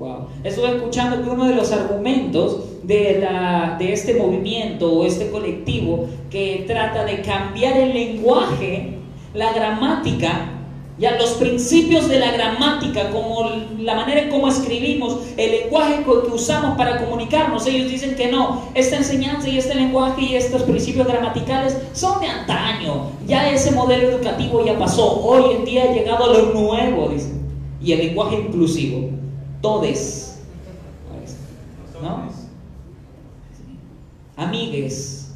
Wow. 0.00 0.28
Estuve 0.42 0.76
escuchando 0.76 1.22
que 1.22 1.28
uno 1.28 1.44
de 1.44 1.54
los 1.54 1.70
argumentos 1.72 2.64
de, 2.84 3.18
la, 3.20 3.76
de 3.78 3.92
este 3.92 4.14
movimiento 4.14 4.90
o 4.90 5.04
este 5.04 5.30
colectivo 5.30 6.08
que 6.30 6.64
trata 6.66 7.04
de 7.04 7.20
cambiar 7.20 7.76
el 7.76 7.92
lenguaje, 7.92 8.94
la 9.34 9.52
gramática, 9.52 10.59
ya 11.00 11.16
los 11.16 11.30
principios 11.30 12.08
de 12.08 12.18
la 12.18 12.30
gramática, 12.30 13.10
como 13.10 13.48
la 13.78 13.94
manera 13.94 14.20
en 14.20 14.28
cómo 14.28 14.48
escribimos, 14.48 15.16
el 15.38 15.50
lenguaje 15.62 16.04
que 16.04 16.10
usamos 16.10 16.76
para 16.76 17.02
comunicarnos, 17.02 17.66
ellos 17.66 17.90
dicen 17.90 18.14
que 18.14 18.30
no, 18.30 18.68
esta 18.74 18.98
enseñanza 18.98 19.48
y 19.48 19.56
este 19.56 19.74
lenguaje 19.74 20.20
y 20.20 20.34
estos 20.34 20.62
principios 20.64 21.06
gramaticales 21.06 21.78
son 21.94 22.20
de 22.20 22.26
antaño, 22.26 23.12
ya 23.26 23.50
ese 23.50 23.70
modelo 23.70 24.10
educativo 24.10 24.62
ya 24.62 24.78
pasó, 24.78 25.22
hoy 25.22 25.56
en 25.56 25.64
día 25.64 25.84
ha 25.84 25.94
llegado 25.94 26.34
lo 26.34 26.52
nuevo, 26.52 27.08
dicen, 27.08 27.40
y 27.82 27.92
el 27.92 27.98
lenguaje 28.00 28.36
inclusivo 28.36 29.08
todes, 29.62 30.38
¿no? 32.02 32.28
Amigues. 34.36 35.32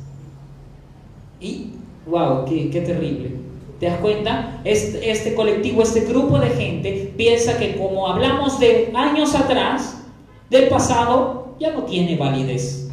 Y, 1.41 1.73
wow, 2.07 2.45
qué, 2.47 2.69
terrible. 2.85 3.44
¿Te 3.85 3.91
das 3.91 4.01
cuenta? 4.01 4.63
Este, 4.65 5.11
este 5.11 5.35
colectivo, 5.35 5.83
este 5.83 6.07
grupo 6.07 6.39
de 6.39 6.49
gente 6.49 7.13
piensa 7.19 7.59
que 7.59 7.77
como 7.77 8.09
hablamos 8.09 8.59
de 8.59 8.91
años 8.95 9.35
atrás, 9.35 10.03
del 10.49 10.69
pasado, 10.69 11.55
ya 11.61 11.71
no 11.73 11.83
tiene 11.83 12.17
validez. 12.17 12.89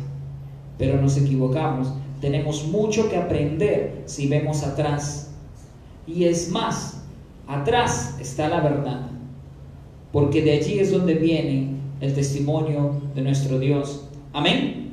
Pero 0.78 1.02
nos 1.02 1.16
equivocamos. 1.16 1.94
Tenemos 2.20 2.66
mucho 2.68 3.10
que 3.10 3.16
aprender 3.16 4.02
si 4.06 4.28
vemos 4.28 4.64
atrás. 4.64 5.32
Y 6.06 6.26
es 6.26 6.50
más, 6.50 7.06
atrás 7.48 8.18
está 8.20 8.50
la 8.50 8.60
verdad 8.60 9.12
porque 10.12 10.42
de 10.42 10.52
allí 10.52 10.78
es 10.78 10.92
donde 10.92 11.14
viene 11.14 11.70
el 12.02 12.14
testimonio 12.14 13.02
de 13.16 13.22
nuestro 13.22 13.60
Dios. 13.60 14.10
Amén. 14.34 14.91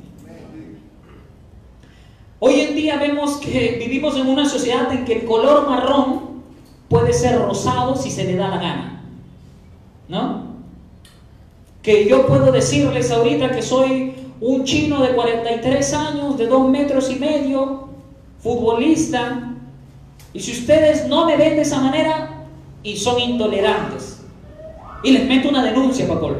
Hoy 2.41 2.61
en 2.61 2.75
día 2.75 2.97
vemos 2.97 3.37
que 3.37 3.75
vivimos 3.79 4.15
en 4.15 4.27
una 4.27 4.47
sociedad 4.47 4.91
en 4.93 5.03
que 5.03 5.19
el 5.19 5.25
color 5.25 5.67
marrón 5.67 6.41
puede 6.87 7.11
ser 7.11 7.37
rosado 7.39 7.95
si 7.97 8.09
se 8.09 8.23
le 8.23 8.35
da 8.35 8.47
la 8.47 8.57
gana. 8.57 9.03
¿No? 10.07 10.43
Que 11.81 12.07
yo 12.07 12.25
puedo 12.27 12.51
decirles 12.51 13.11
ahorita 13.11 13.51
que 13.51 13.61
soy 13.61 14.15
un 14.39 14.63
chino 14.63 15.01
de 15.01 15.09
43 15.09 15.93
años, 15.93 16.37
de 16.37 16.47
2 16.47 16.69
metros 16.69 17.11
y 17.11 17.15
medio, 17.15 17.89
futbolista, 18.41 19.53
y 20.31 20.39
si 20.39 20.51
ustedes 20.51 21.07
no 21.07 21.25
me 21.25 21.35
ven 21.35 21.55
de 21.55 21.63
esa 21.63 21.81
manera 21.81 22.45
y 22.83 22.95
son 22.95 23.19
intolerantes, 23.19 24.21
y 25.03 25.11
les 25.11 25.27
meto 25.27 25.49
una 25.49 25.63
denuncia, 25.63 26.07
Paco, 26.07 26.31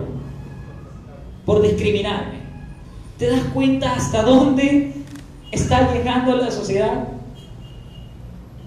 por 1.45 1.61
discriminarme. 1.61 2.39
¿Te 3.17 3.29
das 3.29 3.43
cuenta 3.53 3.95
hasta 3.95 4.21
dónde 4.21 4.93
está 5.51 5.93
llegando 5.93 6.35
la 6.35 6.51
sociedad? 6.51 7.07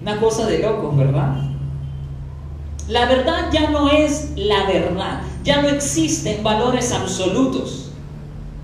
Una 0.01 0.19
cosa 0.19 0.45
de 0.47 0.59
locos, 0.59 0.95
¿verdad? 0.97 1.35
La 2.87 3.05
verdad 3.05 3.49
ya 3.51 3.69
no 3.69 3.89
es 3.89 4.33
la 4.35 4.65
verdad, 4.65 5.21
ya 5.43 5.61
no 5.61 5.69
existen 5.69 6.43
valores 6.43 6.91
absolutos. 6.91 7.91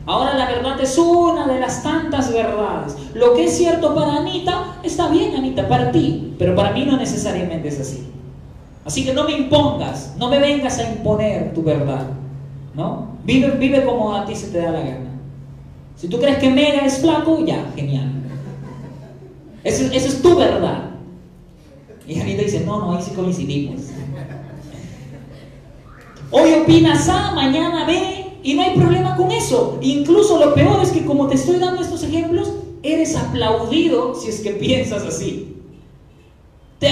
Ahora 0.06 0.34
la 0.34 0.48
verdad 0.48 0.80
es 0.82 0.98
una 0.98 1.48
de 1.48 1.60
las 1.60 1.84
tantas 1.84 2.34
verdades. 2.34 2.98
Lo 3.14 3.36
que 3.36 3.46
es 3.46 3.56
cierto 3.56 3.96
para 3.96 4.18
Anita 4.18 4.80
está 4.84 5.08
bien, 5.08 5.36
Anita, 5.36 5.68
para 5.68 5.92
ti, 5.92 6.36
pero 6.38 6.56
para 6.56 6.72
mí 6.72 6.84
no 6.86 6.98
necesariamente 6.98 7.68
es 7.68 7.80
así. 7.80 8.12
Así 8.86 9.06
que 9.06 9.14
no 9.14 9.24
me 9.24 9.34
impongas, 9.34 10.16
no 10.18 10.30
me 10.30 10.40
vengas 10.40 10.80
a 10.80 10.90
imponer 10.92 11.54
tu 11.54 11.64
verdad. 11.64 12.08
¿no? 12.74 13.08
Vive, 13.24 13.52
vive 13.52 13.84
como 13.84 14.16
a 14.16 14.26
ti 14.26 14.36
se 14.36 14.48
te 14.48 14.60
da 14.60 14.72
la 14.72 14.80
gana. 14.80 15.19
Si 16.00 16.08
tú 16.08 16.18
crees 16.18 16.38
que 16.38 16.50
Mega 16.50 16.86
es 16.86 17.00
flaco, 17.00 17.44
ya, 17.46 17.72
genial. 17.76 18.10
Esa, 19.66 19.94
es 19.94 20.22
tu 20.22 20.36
verdad. 20.38 20.92
Y 22.08 22.20
Anita 22.20 22.44
dice, 22.44 22.62
no, 22.62 22.80
no, 22.80 22.96
ahí 22.96 23.04
sí 23.04 23.12
coincidimos. 23.12 23.82
Hoy 26.32 26.54
opinas 26.54 27.10
A, 27.10 27.34
mañana 27.34 27.86
B, 27.86 28.38
y 28.44 28.54
no 28.54 28.62
hay 28.62 28.78
problema 28.78 29.18
con 29.18 29.30
eso. 29.32 29.78
Incluso 29.82 30.40
lo 30.40 30.54
peor 30.54 30.82
es 30.82 30.92
que 30.92 31.04
como 31.04 31.28
te 31.28 31.36
estoy 31.36 31.60
dando 31.60 31.82
estos 31.82 32.02
ejemplos, 32.04 32.54
eres 32.82 33.18
aplaudido 33.18 34.16
si 34.16 34.30
es 34.30 34.40
que 34.40 34.52
piensas 34.52 35.04
así. 35.04 35.58
Te, 36.80 36.88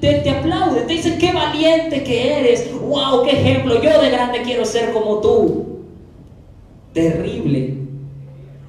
te, 0.00 0.30
aplauden, 0.30 0.88
te 0.88 0.94
dicen 0.94 1.18
qué 1.18 1.32
valiente 1.32 2.02
que 2.02 2.40
eres, 2.40 2.68
wow, 2.80 3.22
qué 3.22 3.30
ejemplo, 3.30 3.80
yo 3.80 4.02
de 4.02 4.10
grande 4.10 4.42
quiero 4.42 4.64
ser 4.64 4.92
como 4.92 5.20
tú. 5.20 5.66
Terrible. 6.92 7.79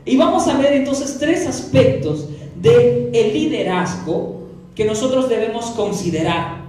Y 0.05 0.17
vamos 0.17 0.47
a 0.47 0.57
ver 0.57 0.73
entonces 0.73 1.17
tres 1.19 1.47
aspectos 1.47 2.27
del 2.61 3.09
el 3.13 3.33
liderazgo 3.33 4.47
que 4.75 4.85
nosotros 4.85 5.29
debemos 5.29 5.65
considerar. 5.71 6.61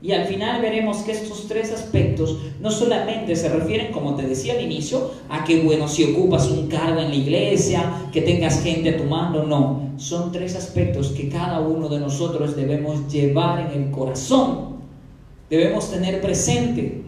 Y 0.00 0.12
al 0.12 0.26
final 0.26 0.62
veremos 0.62 0.98
que 0.98 1.10
estos 1.10 1.48
tres 1.48 1.72
aspectos 1.72 2.38
no 2.60 2.70
solamente 2.70 3.34
se 3.34 3.48
refieren, 3.48 3.90
como 3.90 4.14
te 4.14 4.22
decía 4.28 4.52
al 4.52 4.62
inicio, 4.62 5.10
a 5.28 5.42
que, 5.42 5.62
bueno, 5.62 5.88
si 5.88 6.04
ocupas 6.04 6.48
un 6.48 6.68
cargo 6.68 7.00
en 7.00 7.08
la 7.08 7.16
iglesia, 7.16 8.08
que 8.12 8.22
tengas 8.22 8.62
gente 8.62 8.90
a 8.90 8.96
tu 8.96 9.04
mando, 9.04 9.42
no. 9.42 9.90
Son 9.96 10.30
tres 10.30 10.54
aspectos 10.54 11.08
que 11.08 11.28
cada 11.28 11.58
uno 11.58 11.88
de 11.88 11.98
nosotros 11.98 12.54
debemos 12.54 13.12
llevar 13.12 13.72
en 13.72 13.82
el 13.82 13.90
corazón, 13.90 14.76
debemos 15.50 15.90
tener 15.90 16.20
presente 16.20 17.02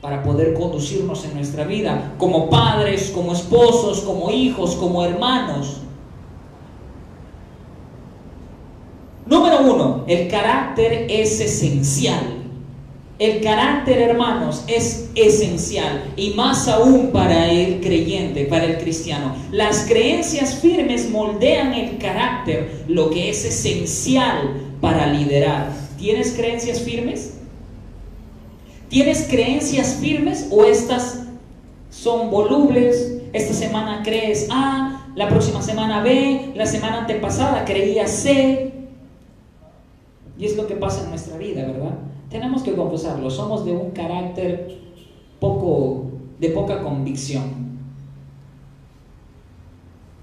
para 0.00 0.22
poder 0.22 0.54
conducirnos 0.54 1.24
en 1.24 1.34
nuestra 1.34 1.64
vida, 1.64 2.14
como 2.18 2.48
padres, 2.48 3.10
como 3.14 3.32
esposos, 3.32 4.00
como 4.00 4.30
hijos, 4.30 4.74
como 4.76 5.04
hermanos. 5.04 5.78
Número 9.26 9.60
uno, 9.60 10.04
el 10.08 10.28
carácter 10.28 11.06
es 11.10 11.40
esencial. 11.40 12.38
El 13.18 13.42
carácter, 13.42 14.00
hermanos, 14.00 14.64
es 14.66 15.10
esencial 15.14 16.14
y 16.16 16.30
más 16.30 16.66
aún 16.66 17.10
para 17.12 17.52
el 17.52 17.80
creyente, 17.80 18.46
para 18.46 18.64
el 18.64 18.78
cristiano. 18.78 19.36
Las 19.52 19.84
creencias 19.86 20.54
firmes 20.54 21.10
moldean 21.10 21.74
el 21.74 21.98
carácter, 21.98 22.86
lo 22.88 23.10
que 23.10 23.28
es 23.28 23.44
esencial 23.44 24.76
para 24.80 25.06
liderar. 25.12 25.70
¿Tienes 25.98 26.32
creencias 26.32 26.80
firmes? 26.80 27.39
¿Tienes 28.90 29.28
creencias 29.30 29.98
firmes 30.00 30.48
o 30.50 30.64
estas 30.64 31.28
son 31.90 32.28
volubles? 32.28 33.22
Esta 33.32 33.54
semana 33.54 34.02
crees 34.02 34.48
A, 34.50 35.06
la 35.14 35.28
próxima 35.28 35.62
semana 35.62 36.02
B, 36.02 36.52
la 36.56 36.66
semana 36.66 36.98
antepasada 36.98 37.64
creías 37.64 38.10
C, 38.10 38.72
y 40.36 40.44
es 40.44 40.56
lo 40.56 40.66
que 40.66 40.74
pasa 40.74 41.04
en 41.04 41.10
nuestra 41.10 41.36
vida, 41.36 41.64
¿verdad? 41.66 41.98
Tenemos 42.30 42.64
que 42.64 42.74
confesarlo, 42.74 43.30
somos 43.30 43.64
de 43.64 43.70
un 43.70 43.92
carácter 43.92 44.78
poco, 45.38 46.06
de 46.40 46.48
poca 46.48 46.82
convicción. 46.82 47.78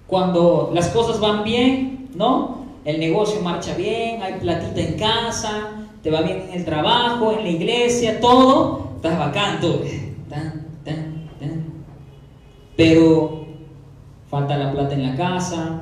Cuando 0.08 0.72
las 0.74 0.90
cosas 0.90 1.22
van 1.22 1.46
bien, 1.46 2.10
¿no? 2.16 2.66
El 2.84 3.00
negocio 3.00 3.40
marcha 3.42 3.76
bien, 3.76 4.22
hay 4.22 4.34
platita 4.42 4.82
en 4.82 4.98
casa, 4.98 5.77
te 6.08 6.14
va 6.14 6.22
bien 6.22 6.44
en 6.44 6.60
el 6.60 6.64
trabajo, 6.64 7.34
en 7.34 7.44
la 7.44 7.50
iglesia, 7.50 8.22
todo, 8.22 8.92
estás 8.96 9.20
bacán, 9.20 9.60
Pero 12.78 13.46
falta 14.30 14.56
la 14.56 14.72
plata 14.72 14.96
en 14.96 15.04
la 15.04 15.18
casa, 15.18 15.82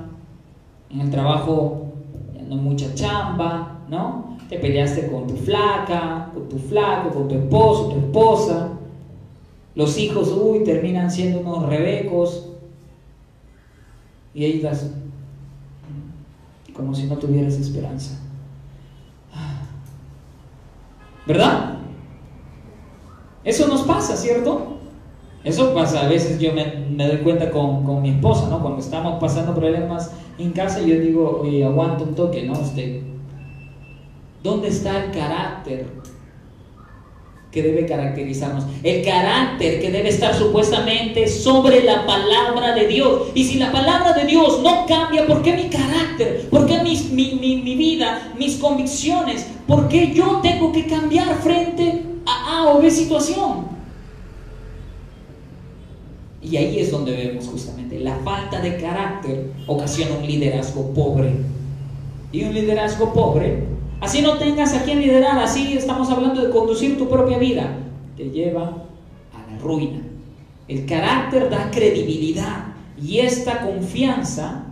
en 0.90 1.02
el 1.02 1.12
trabajo 1.12 1.94
no 2.42 2.56
hay 2.56 2.60
mucha 2.60 2.92
chamba, 2.96 3.82
¿no? 3.88 4.36
Te 4.50 4.58
peleaste 4.58 5.12
con 5.12 5.28
tu 5.28 5.36
flaca, 5.36 6.32
con 6.34 6.50
tu 6.50 6.58
flaco, 6.58 7.10
con 7.12 7.28
tu 7.28 7.36
esposo, 7.36 7.90
tu 7.90 7.98
esposa. 7.98 8.70
Los 9.76 9.96
hijos, 10.00 10.32
uy, 10.36 10.64
terminan 10.64 11.12
siendo 11.12 11.42
unos 11.42 11.70
rebecos. 11.70 12.50
Y 14.34 14.44
ahí 14.44 14.54
estás 14.54 14.90
como 16.74 16.96
si 16.96 17.04
no 17.04 17.16
tuvieras 17.18 17.54
esperanza. 17.54 18.25
¿Verdad? 21.26 21.80
Eso 23.44 23.68
nos 23.68 23.84
pasa, 23.84 24.16
¿cierto? 24.16 24.78
Eso 25.44 25.74
pasa, 25.76 26.06
a 26.06 26.10
veces 26.10 26.40
yo 26.40 26.54
me, 26.54 27.08
doy 27.08 27.18
cuenta 27.18 27.52
con, 27.52 28.02
mi 28.02 28.10
esposa, 28.10 28.50
¿no? 28.50 28.62
Cuando 28.62 28.80
estamos 28.80 29.20
pasando 29.20 29.54
problemas 29.54 30.12
en 30.40 30.52
casa, 30.52 30.82
yo 30.82 31.00
digo, 31.00 31.42
oye, 31.44 31.64
aguanta 31.64 32.04
un 32.04 32.16
toque, 32.16 32.44
¿no? 32.44 32.54
Este, 32.54 33.04
¿Dónde 34.42 34.70
está 34.70 35.06
el 35.06 35.12
carácter 35.12 35.88
que 37.56 37.64
debe 37.64 37.86
caracterizarnos, 37.86 38.66
el 38.84 39.02
carácter 39.06 39.80
que 39.80 39.90
debe 39.90 40.10
estar 40.10 40.36
supuestamente 40.36 41.26
sobre 41.26 41.84
la 41.84 42.06
palabra 42.06 42.76
de 42.76 42.86
Dios. 42.86 43.30
Y 43.34 43.46
si 43.46 43.58
la 43.58 43.72
palabra 43.72 44.12
de 44.12 44.26
Dios 44.26 44.60
no 44.62 44.86
cambia, 44.86 45.26
¿por 45.26 45.42
qué 45.42 45.54
mi 45.54 45.70
carácter? 45.70 46.50
¿Por 46.50 46.68
qué 46.68 46.84
mi, 46.84 46.98
mi, 47.64 47.76
vida, 47.76 48.34
mis 48.38 48.58
convicciones? 48.58 49.48
¿Por 49.66 49.88
qué 49.88 50.14
yo 50.14 50.42
tengo 50.44 50.74
que 50.74 50.86
cambiar 50.86 51.34
frente 51.42 52.04
a 52.26 52.58
A 52.58 52.74
o 52.74 52.82
B 52.82 52.92
situación? 52.92 53.70
Y 56.42 56.58
ahí 56.58 56.80
es 56.80 56.92
donde 56.92 57.14
vemos 57.14 57.48
justamente 57.48 58.02
la 58.02 58.18
falta 58.18 58.60
de 58.60 58.76
carácter 58.76 59.54
ocasiona 59.66 60.16
un 60.18 60.28
liderazgo 60.28 60.94
pobre. 60.94 61.32
Y 62.34 62.44
un 62.44 62.54
liderazgo 62.54 63.14
pobre 63.14 63.75
Así 64.06 64.22
no 64.22 64.38
tengas 64.38 64.72
a 64.76 64.84
quien 64.84 65.02
liderar, 65.02 65.40
así 65.40 65.76
estamos 65.76 66.12
hablando 66.12 66.40
de 66.40 66.52
conducir 66.52 66.96
tu 66.96 67.10
propia 67.10 67.40
vida, 67.40 67.76
te 68.16 68.30
lleva 68.30 68.66
a 69.34 69.52
la 69.52 69.58
ruina. 69.58 70.00
El 70.68 70.86
carácter 70.86 71.50
da 71.50 71.72
credibilidad 71.72 72.66
y 73.02 73.18
esta 73.18 73.62
confianza 73.62 74.66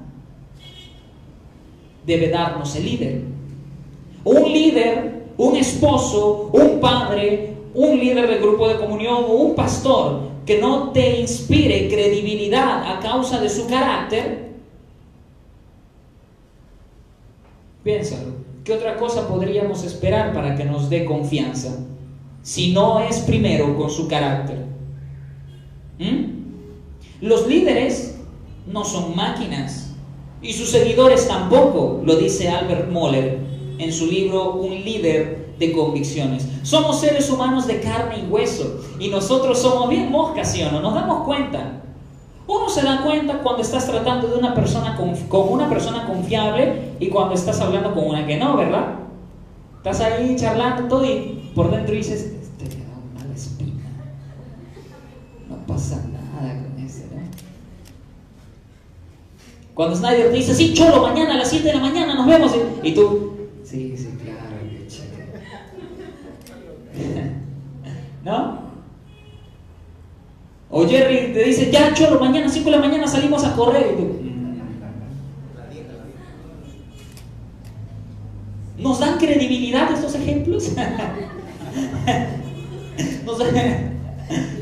debe 2.06 2.30
darnos 2.30 2.76
el 2.76 2.86
líder. 2.86 3.24
Un 4.24 4.54
líder, 4.54 5.26
un 5.36 5.56
esposo, 5.56 6.52
un 6.54 6.80
padre, 6.80 7.56
un 7.74 8.00
líder 8.00 8.30
del 8.30 8.40
grupo 8.40 8.68
de 8.68 8.78
comunión 8.78 9.24
o 9.28 9.32
un 9.34 9.56
pastor 9.56 10.30
que 10.46 10.60
no 10.60 10.92
te 10.92 11.22
inspire 11.22 11.90
credibilidad 11.90 12.84
a 12.88 13.00
causa 13.00 13.42
de 13.42 13.50
su 13.50 13.66
carácter, 13.66 14.52
piénsalo. 17.84 18.43
¿Qué 18.64 18.72
otra 18.72 18.96
cosa 18.96 19.28
podríamos 19.28 19.84
esperar 19.84 20.34
para 20.34 20.56
que 20.56 20.64
nos 20.64 20.90
dé 20.90 21.04
confianza? 21.04 21.80
Si 22.44 22.72
no 22.72 23.02
es 23.02 23.20
primero 23.20 23.78
con 23.78 23.90
su 23.90 24.08
carácter. 24.08 24.66
¿Mm? 26.00 27.26
Los 27.26 27.48
líderes 27.48 28.20
no 28.66 28.86
son 28.86 29.16
máquinas 29.16 29.92
y 30.42 30.54
sus 30.54 30.70
seguidores 30.70 31.28
tampoco, 31.28 32.02
lo 32.06 32.16
dice 32.16 32.50
Albert 32.50 32.90
Moller 32.90 33.40
en 33.78 33.92
su 33.92 34.08
libro 34.08 34.54
Un 34.54 34.84
líder 34.84 35.56
de 35.60 35.72
convicciones. 35.74 36.48
Somos 36.64 37.02
seres 37.02 37.30
humanos 37.30 37.68
de 37.68 37.82
carne 37.82 38.20
y 38.20 38.32
hueso 38.32 38.82
y 38.98 39.10
nosotros 39.10 39.60
somos 39.60 39.90
bien 39.90 40.10
moscas, 40.10 40.54
¿sí 40.54 40.64
o 40.64 40.72
no? 40.72 40.82
Nos 40.82 40.94
damos 40.94 41.26
cuenta 41.26 41.82
uno 42.48 42.70
se 42.70 42.82
da 42.82 43.02
cuenta 43.02 43.40
cuando 43.40 43.62
estás 43.62 43.86
tratando 43.88 44.28
de 44.28 44.38
una 44.38 44.54
persona 44.54 44.98
con, 44.98 45.14
una 45.50 45.70
persona 45.70 46.06
confiable 46.06 46.94
y 47.00 47.08
cuando 47.08 47.36
estás 47.36 47.62
hablando 47.62 47.94
con 47.94 48.08
una 48.08 48.26
que 48.26 48.38
no, 48.38 48.58
¿verdad? 48.58 48.96
Estás 49.78 50.02
ahí 50.02 50.36
charlando 50.36 50.84
todo 50.88 51.06
y 51.06 51.52
por 51.56 51.72
dentro 51.72 51.96
dices, 51.96 52.34
este 52.42 52.66
le 52.78 52.84
da 52.86 52.94
una 52.94 53.22
mala 53.22 53.34
espina. 53.36 53.84
No 55.50 55.58
pasa 55.66 56.04
nada 56.12 56.64
con 56.64 56.84
ese, 56.84 57.06
¿no? 57.06 57.22
Cuando 59.74 59.96
Snyder 59.96 60.32
te 60.32 60.38
dice, 60.38 60.54
sí, 60.54 60.74
cholo, 60.74 61.02
mañana 61.02 61.36
a 61.36 61.38
las 61.38 61.50
7 61.50 61.66
de 61.66 61.74
la 61.74 61.80
mañana 61.80 62.16
nos 62.16 62.28
vemos. 62.28 62.54
Y, 62.84 62.94
tú, 62.94 63.34
sí, 63.64 63.96
sí, 63.98 64.18
claro, 64.22 64.44
¿No? 68.24 68.63
O 70.76 70.88
Jerry 70.88 71.32
te 71.34 71.44
dice, 71.44 71.70
ya 71.70 71.94
cholo, 71.94 72.20
mañana 72.20 72.50
5 72.50 72.66
de 72.66 72.72
la 72.72 72.80
mañana 72.82 73.06
salimos 73.06 73.44
a 73.44 73.56
correr. 73.56 73.96
¿Nos 78.80 79.00
dan 79.00 79.20
credibilidad 79.20 79.92
estos 79.94 80.16
ejemplos? 80.16 80.72
¿Nos, 83.24 83.38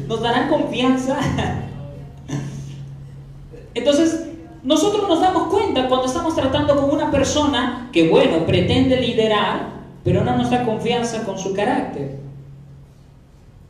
¿Nos 0.10 0.22
darán 0.22 0.50
confianza? 0.50 1.18
Entonces, 3.74 4.26
nosotros 4.64 5.08
nos 5.08 5.22
damos 5.22 5.44
cuenta 5.44 5.88
cuando 5.88 6.08
estamos 6.08 6.36
tratando 6.36 6.76
con 6.76 6.90
una 6.90 7.10
persona 7.10 7.90
que, 7.94 8.10
bueno, 8.10 8.46
pretende 8.46 9.00
liderar, 9.00 9.70
pero 10.04 10.26
no 10.26 10.36
nos 10.36 10.50
da 10.50 10.66
confianza 10.66 11.24
con 11.24 11.40
su 11.40 11.54
carácter. 11.54 12.20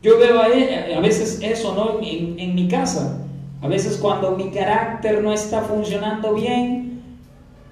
Yo 0.02 0.18
veo 0.18 0.40
a, 0.40 1.00
veces 1.00 1.38
eso 1.42 1.74
¿no? 1.74 2.00
en, 2.04 2.54
mi 2.54 2.66
casa. 2.66 3.18
A 3.60 3.68
veces 3.68 3.96
cuando 3.98 4.32
mi 4.32 4.50
carácter 4.50 5.22
no 5.22 5.32
está 5.32 5.62
funcionando 5.62 6.34
bien, 6.34 7.02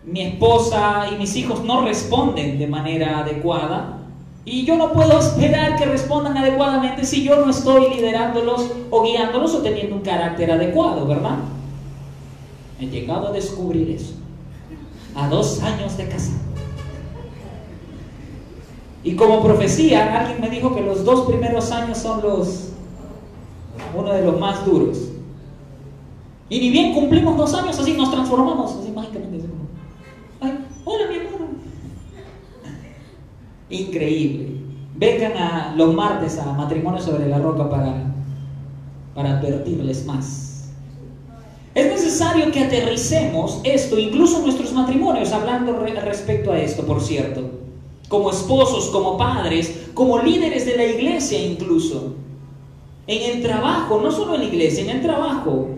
mi 0.05 0.23
esposa 0.23 1.09
y 1.12 1.16
mis 1.16 1.35
hijos 1.35 1.64
no 1.64 1.85
responden 1.85 2.59
de 2.59 2.69
manera 2.69 3.19
adecuada. 3.19 3.99
Y 4.45 4.64
yo 4.64 4.77
no 4.77 4.93
puedo 4.93 5.19
esperar 5.19 5.77
que 5.77 5.85
respondan 5.87 6.37
adecuadamente 6.37 7.05
si 7.05 7.25
yo 7.25 7.45
no 7.45 7.51
estoy 7.51 7.90
liderándolos 7.95 8.71
o 8.90 9.03
guiándolos 9.03 9.55
o 9.55 9.62
teniendo 9.62 9.97
un 9.97 10.03
carácter 10.03 10.53
adecuado, 10.53 11.07
¿verdad? 11.07 11.38
He 12.81 12.87
llegado 12.87 13.29
a 13.29 13.33
descubrir 13.33 13.90
eso. 13.90 14.14
A 15.16 15.29
dos 15.29 15.61
años 15.62 15.97
de 15.97 16.07
casado. 16.09 16.50
Y 19.03 19.15
como 19.15 19.43
profecía, 19.43 20.21
alguien 20.21 20.41
me 20.41 20.51
dijo 20.51 20.75
que 20.75 20.83
los 20.83 21.05
dos 21.05 21.27
primeros 21.27 21.73
años 21.73 21.99
son 21.99 22.21
los 22.23 22.67
uno 23.97 24.13
de 24.13 24.23
los 24.23 24.39
más 24.39 24.65
duros. 24.65 24.99
Y 26.49 26.61
ni 26.61 26.71
bien 26.71 26.93
cumplimos 26.93 27.37
dos 27.37 27.55
años, 27.55 27.79
así 27.79 27.95
nos 27.95 28.11
transformamos, 28.11 28.77
así 28.77 28.93
mágicamente. 28.93 29.47
Ay, 30.41 30.59
hola 30.85 31.05
mi 31.09 31.17
amor. 31.17 31.49
Increíble. 33.71 34.61
Vengan 34.97 35.37
a 35.39 35.75
los 35.77 35.95
martes 35.95 36.39
a 36.39 36.53
Matrimonio 36.53 37.01
sobre 37.01 37.27
la 37.27 37.39
Roca 37.39 37.71
para, 37.71 38.13
para 39.15 39.39
advertirles 39.39 40.05
más. 40.05 40.71
Es 41.75 41.87
necesario 41.87 42.51
que 42.53 42.65
aterricemos 42.65 43.61
esto, 43.65 43.99
incluso 43.99 44.43
nuestros 44.43 44.75
matrimonios, 44.75 45.33
hablando 45.33 45.73
respecto 45.79 46.53
a 46.53 46.59
esto, 46.59 46.85
por 46.85 47.01
cierto 47.01 47.60
como 48.11 48.31
esposos, 48.31 48.88
como 48.88 49.16
padres, 49.16 49.87
como 49.94 50.18
líderes 50.18 50.66
de 50.66 50.77
la 50.77 50.85
iglesia 50.85 51.40
incluso. 51.40 52.14
En 53.07 53.37
el 53.37 53.42
trabajo, 53.42 54.01
no 54.03 54.11
solo 54.11 54.35
en 54.35 54.40
la 54.40 54.46
iglesia, 54.46 54.83
en 54.83 54.90
el 54.90 55.01
trabajo, 55.01 55.68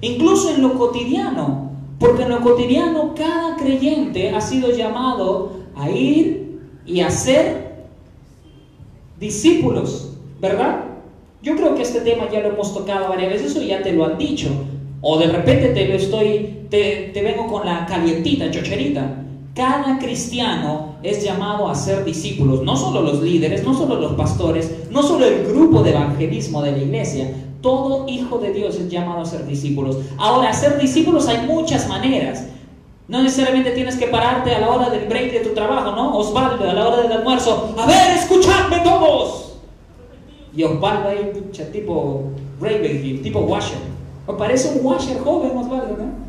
incluso 0.00 0.54
en 0.54 0.62
lo 0.62 0.78
cotidiano, 0.78 1.72
porque 1.98 2.22
en 2.22 2.28
lo 2.28 2.40
cotidiano 2.40 3.14
cada 3.16 3.56
creyente 3.56 4.30
ha 4.30 4.40
sido 4.40 4.70
llamado 4.70 5.54
a 5.74 5.90
ir 5.90 6.60
y 6.86 7.00
a 7.00 7.10
ser 7.10 7.86
discípulos, 9.18 10.16
¿verdad? 10.40 10.84
Yo 11.42 11.56
creo 11.56 11.74
que 11.74 11.82
este 11.82 12.02
tema 12.02 12.30
ya 12.30 12.42
lo 12.42 12.50
hemos 12.50 12.72
tocado 12.72 13.08
varias 13.08 13.32
veces 13.32 13.56
o 13.56 13.62
ya 13.62 13.82
te 13.82 13.92
lo 13.92 14.04
han 14.04 14.18
dicho. 14.18 14.48
O 15.00 15.18
de 15.18 15.26
repente 15.26 15.70
te 15.70 15.88
lo 15.88 15.94
estoy, 15.94 16.66
te, 16.70 17.10
te 17.12 17.22
vengo 17.22 17.48
con 17.48 17.66
la 17.66 17.86
calientita, 17.86 18.52
chocherita. 18.52 19.21
Cada 19.54 19.98
cristiano 19.98 20.94
es 21.02 21.22
llamado 21.22 21.68
a 21.68 21.74
ser 21.74 22.04
discípulos, 22.04 22.62
no 22.62 22.74
solo 22.74 23.02
los 23.02 23.22
líderes, 23.22 23.62
no 23.64 23.74
solo 23.74 23.96
los 23.96 24.12
pastores, 24.12 24.88
no 24.90 25.02
solo 25.02 25.26
el 25.26 25.44
grupo 25.46 25.82
de 25.82 25.90
evangelismo 25.90 26.62
de 26.62 26.72
la 26.72 26.78
iglesia, 26.78 27.30
todo 27.60 28.08
hijo 28.08 28.38
de 28.38 28.52
Dios 28.54 28.76
es 28.76 28.88
llamado 28.88 29.20
a 29.20 29.26
ser 29.26 29.46
discípulos. 29.46 29.98
Ahora, 30.16 30.54
ser 30.54 30.80
discípulos 30.80 31.28
hay 31.28 31.46
muchas 31.46 31.86
maneras. 31.86 32.46
No 33.08 33.22
necesariamente 33.22 33.72
tienes 33.72 33.96
que 33.96 34.06
pararte 34.06 34.54
a 34.54 34.60
la 34.60 34.70
hora 34.70 34.88
del 34.88 35.06
break 35.06 35.32
de 35.32 35.40
tu 35.40 35.50
trabajo, 35.50 35.92
¿no? 35.92 36.16
Osvaldo, 36.16 36.68
a 36.68 36.72
la 36.72 36.88
hora 36.88 37.02
del 37.02 37.12
almuerzo, 37.12 37.74
a 37.78 37.86
ver, 37.86 38.16
escuchadme 38.16 38.80
todos. 38.80 39.58
Y 40.56 40.64
Osvaldo 40.64 41.10
ahí, 41.10 41.30
tipo 41.72 42.22
Ravenhill, 42.58 43.20
tipo 43.20 43.40
Washer. 43.40 43.78
Me 44.26 44.32
parece 44.34 44.78
un 44.78 44.86
Washer 44.86 45.18
joven, 45.20 45.58
Osvaldo, 45.58 45.96
¿no? 45.98 46.22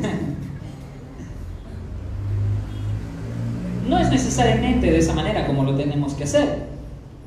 No 3.90 3.98
es 3.98 4.08
necesariamente 4.08 4.88
de 4.88 4.98
esa 4.98 5.14
manera 5.14 5.48
como 5.48 5.64
lo 5.64 5.74
tenemos 5.74 6.14
que 6.14 6.22
hacer, 6.22 6.66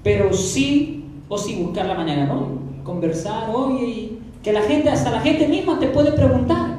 pero 0.02 0.32
sí 0.32 1.04
o 1.28 1.38
sí 1.38 1.56
buscar 1.56 1.88
la 1.88 1.94
manera, 1.94 2.26
¿no? 2.26 2.58
Conversar, 2.86 3.54
oye, 3.54 4.14
que 4.42 4.54
la 4.54 4.62
gente, 4.62 4.88
hasta 4.90 5.12
la 5.12 5.20
gente 5.20 5.50
misma 5.50 5.78
te 5.78 5.88
puede 5.88 6.14
preguntar. 6.14 6.78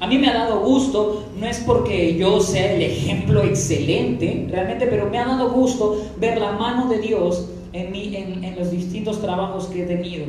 A 0.00 0.06
mí 0.06 0.16
me 0.16 0.28
ha 0.28 0.32
dado 0.32 0.60
gusto, 0.60 1.26
no 1.38 1.46
es 1.46 1.58
porque 1.58 2.16
yo 2.16 2.40
sea 2.40 2.72
el 2.72 2.80
ejemplo 2.80 3.44
excelente, 3.44 4.46
realmente, 4.50 4.86
pero 4.86 5.10
me 5.10 5.18
ha 5.18 5.26
dado 5.26 5.50
gusto 5.50 6.02
ver 6.18 6.40
la 6.40 6.52
mano 6.52 6.88
de 6.88 6.98
Dios 6.98 7.46
en, 7.74 7.94
en, 7.94 8.42
en 8.42 8.58
los 8.58 8.70
distintos 8.70 9.20
trabajos 9.20 9.66
que 9.66 9.82
he 9.82 9.86
tenido. 9.86 10.24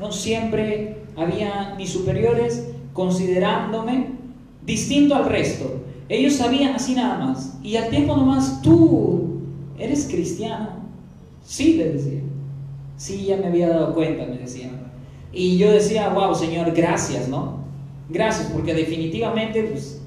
No 0.00 0.10
siempre 0.10 0.96
había 1.16 1.76
mis 1.78 1.90
superiores 1.90 2.68
considerándome 2.92 4.08
distinto 4.66 5.14
al 5.14 5.26
resto. 5.26 5.84
Ellos 6.18 6.34
sabían 6.34 6.74
así 6.74 6.94
nada 6.94 7.18
más. 7.18 7.58
Y 7.62 7.76
al 7.76 7.88
tiempo 7.90 8.16
nomás, 8.16 8.62
tú 8.62 9.40
eres 9.78 10.06
cristiano. 10.10 10.70
Sí, 11.44 11.74
le 11.74 11.92
decía. 11.92 12.20
Sí, 12.96 13.24
ya 13.24 13.36
me 13.36 13.46
había 13.46 13.68
dado 13.68 13.94
cuenta, 13.94 14.24
me 14.26 14.38
decían. 14.38 14.84
Y 15.32 15.58
yo 15.58 15.72
decía, 15.72 16.08
wow, 16.10 16.34
Señor, 16.34 16.72
gracias, 16.72 17.28
¿no? 17.28 17.58
Gracias, 18.08 18.50
porque 18.52 18.74
definitivamente, 18.74 19.64
pues, 19.64 20.00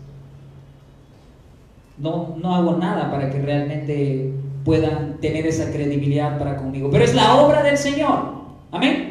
no, 1.97 2.35
no 2.41 2.55
hago 2.55 2.77
nada 2.77 3.11
para 3.11 3.29
que 3.29 3.41
realmente 3.41 4.33
puedan 4.63 5.17
tener 5.19 5.45
esa 5.47 5.71
credibilidad 5.71 6.37
para 6.37 6.57
conmigo. 6.57 6.89
Pero 6.91 7.03
es 7.03 7.15
la 7.15 7.35
obra 7.37 7.63
del 7.63 7.77
Señor. 7.77 8.33
Amén. 8.71 9.06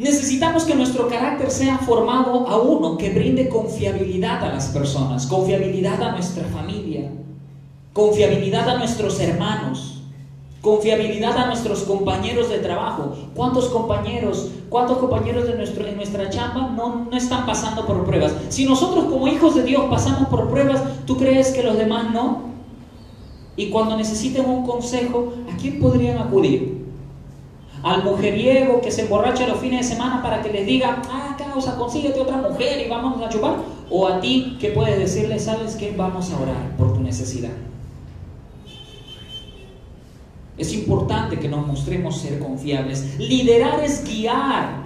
Necesitamos 0.00 0.64
que 0.64 0.74
nuestro 0.74 1.08
carácter 1.08 1.50
sea 1.50 1.76
formado 1.76 2.48
a 2.48 2.56
uno 2.56 2.96
que 2.96 3.10
brinde 3.10 3.50
confiabilidad 3.50 4.42
a 4.42 4.48
las 4.48 4.68
personas, 4.68 5.26
confiabilidad 5.26 6.02
a 6.02 6.12
nuestra 6.12 6.44
familia, 6.44 7.10
confiabilidad 7.92 8.66
a 8.66 8.78
nuestros 8.78 9.20
hermanos, 9.20 10.00
confiabilidad 10.62 11.36
a 11.36 11.48
nuestros 11.48 11.82
compañeros 11.82 12.48
de 12.48 12.60
trabajo. 12.60 13.14
¿Cuántos 13.34 13.66
compañeros, 13.66 14.48
cuántos 14.70 14.96
compañeros 14.96 15.46
de, 15.46 15.56
nuestro, 15.56 15.84
de 15.84 15.92
nuestra 15.92 16.30
chamba 16.30 16.70
no, 16.74 17.06
no 17.10 17.14
están 17.18 17.44
pasando 17.44 17.84
por 17.84 18.02
pruebas? 18.06 18.32
Si 18.48 18.64
nosotros 18.64 19.04
como 19.04 19.28
hijos 19.28 19.54
de 19.54 19.64
Dios 19.64 19.84
pasamos 19.90 20.30
por 20.30 20.48
pruebas, 20.48 20.82
¿tú 21.04 21.18
crees 21.18 21.50
que 21.50 21.62
los 21.62 21.76
demás 21.76 22.10
no? 22.10 22.44
Y 23.54 23.68
cuando 23.68 23.98
necesiten 23.98 24.48
un 24.48 24.64
consejo, 24.64 25.34
¿a 25.52 25.58
quién 25.58 25.78
podrían 25.78 26.16
acudir? 26.16 26.79
Al 27.82 28.04
mujeriego 28.04 28.80
que 28.80 28.90
se 28.90 29.02
emborracha 29.02 29.46
los 29.46 29.58
fines 29.58 29.88
de 29.88 29.94
semana 29.94 30.22
para 30.22 30.42
que 30.42 30.50
les 30.50 30.66
diga, 30.66 31.02
ah, 31.10 31.36
causa, 31.38 31.76
consíguete 31.76 32.20
otra 32.20 32.36
mujer 32.36 32.84
y 32.84 32.88
vamos 32.88 33.22
a 33.22 33.28
chupar, 33.28 33.56
o 33.88 34.06
a 34.06 34.20
ti 34.20 34.56
que 34.60 34.70
puedes 34.70 34.98
decirle, 34.98 35.38
sabes 35.38 35.76
que 35.76 35.92
vamos 35.96 36.30
a 36.30 36.40
orar 36.40 36.76
por 36.76 36.92
tu 36.94 37.00
necesidad. 37.00 37.52
Es 40.58 40.74
importante 40.74 41.38
que 41.38 41.48
nos 41.48 41.66
mostremos 41.66 42.20
ser 42.20 42.38
confiables. 42.38 43.18
Liderar 43.18 43.82
es 43.82 44.04
guiar. 44.04 44.80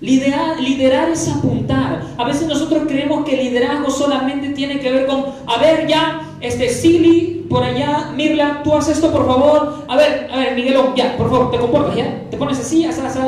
Liderar, 0.00 1.10
es 1.10 1.28
apuntar. 1.28 2.04
A 2.16 2.24
veces 2.24 2.46
nosotros 2.46 2.84
creemos 2.86 3.24
que 3.24 3.38
el 3.38 3.46
liderazgo 3.46 3.90
solamente 3.90 4.50
tiene 4.50 4.78
que 4.78 4.90
ver 4.90 5.06
con, 5.06 5.24
a 5.46 5.58
ver 5.60 5.88
ya, 5.88 6.22
este 6.40 6.68
Silly 6.68 7.31
por 7.52 7.62
allá, 7.62 8.12
Mirla, 8.16 8.62
tú 8.64 8.74
haces 8.74 8.96
esto 8.96 9.12
por 9.12 9.26
favor. 9.26 9.84
A 9.86 9.96
ver, 9.96 10.28
a 10.32 10.38
ver, 10.38 10.56
Miguelón, 10.56 10.94
ya, 10.96 11.16
por 11.16 11.30
favor, 11.30 11.50
te 11.50 11.58
comportas, 11.58 11.94
ya. 11.94 12.28
Te 12.30 12.36
pones 12.36 12.58
así, 12.58 12.84
así, 12.84 13.00
así. 13.00 13.20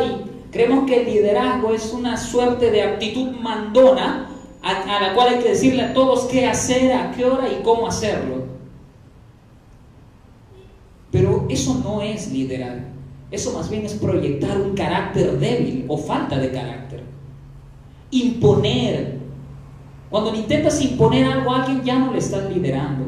Creemos 0.51 0.87
que 0.87 1.03
el 1.03 1.07
liderazgo 1.07 1.75
es 1.75 1.93
una 1.93 2.17
suerte 2.17 2.71
de 2.71 2.83
actitud 2.83 3.33
mandona 3.33 4.31
a, 4.63 5.01
la 5.01 5.15
cual 5.15 5.35
hay 5.35 5.39
que 5.41 5.51
decirle 5.51 5.83
a 5.83 5.93
todos 5.93 6.25
qué 6.25 6.47
hacer, 6.47 6.93
a 6.93 7.13
qué 7.13 7.25
hora 7.25 7.49
y 7.49 7.63
cómo 7.63 7.87
hacerlo. 7.87 8.45
Pero 11.11 11.47
eso 11.49 11.81
no 11.85 12.01
es 12.01 12.33
liderar. 12.33 12.85
Eso 13.31 13.53
más 13.53 13.69
bien 13.69 13.85
es 13.85 13.95
proyectar 13.95 14.59
un 14.61 14.75
carácter 14.75 15.39
débil 15.39 15.85
o 15.89 15.99
falta 15.99 16.39
de 16.39 16.51
carácter. 16.51 17.03
Imponer. 18.11 19.19
Cuando 20.09 20.35
intentas 20.35 20.81
imponer 20.81 21.27
algo 21.27 21.53
a 21.53 21.63
alguien 21.63 21.83
ya 21.83 21.99
no 21.99 22.13
le 22.13 22.19
estás 22.19 22.49
liderando. 22.49 23.04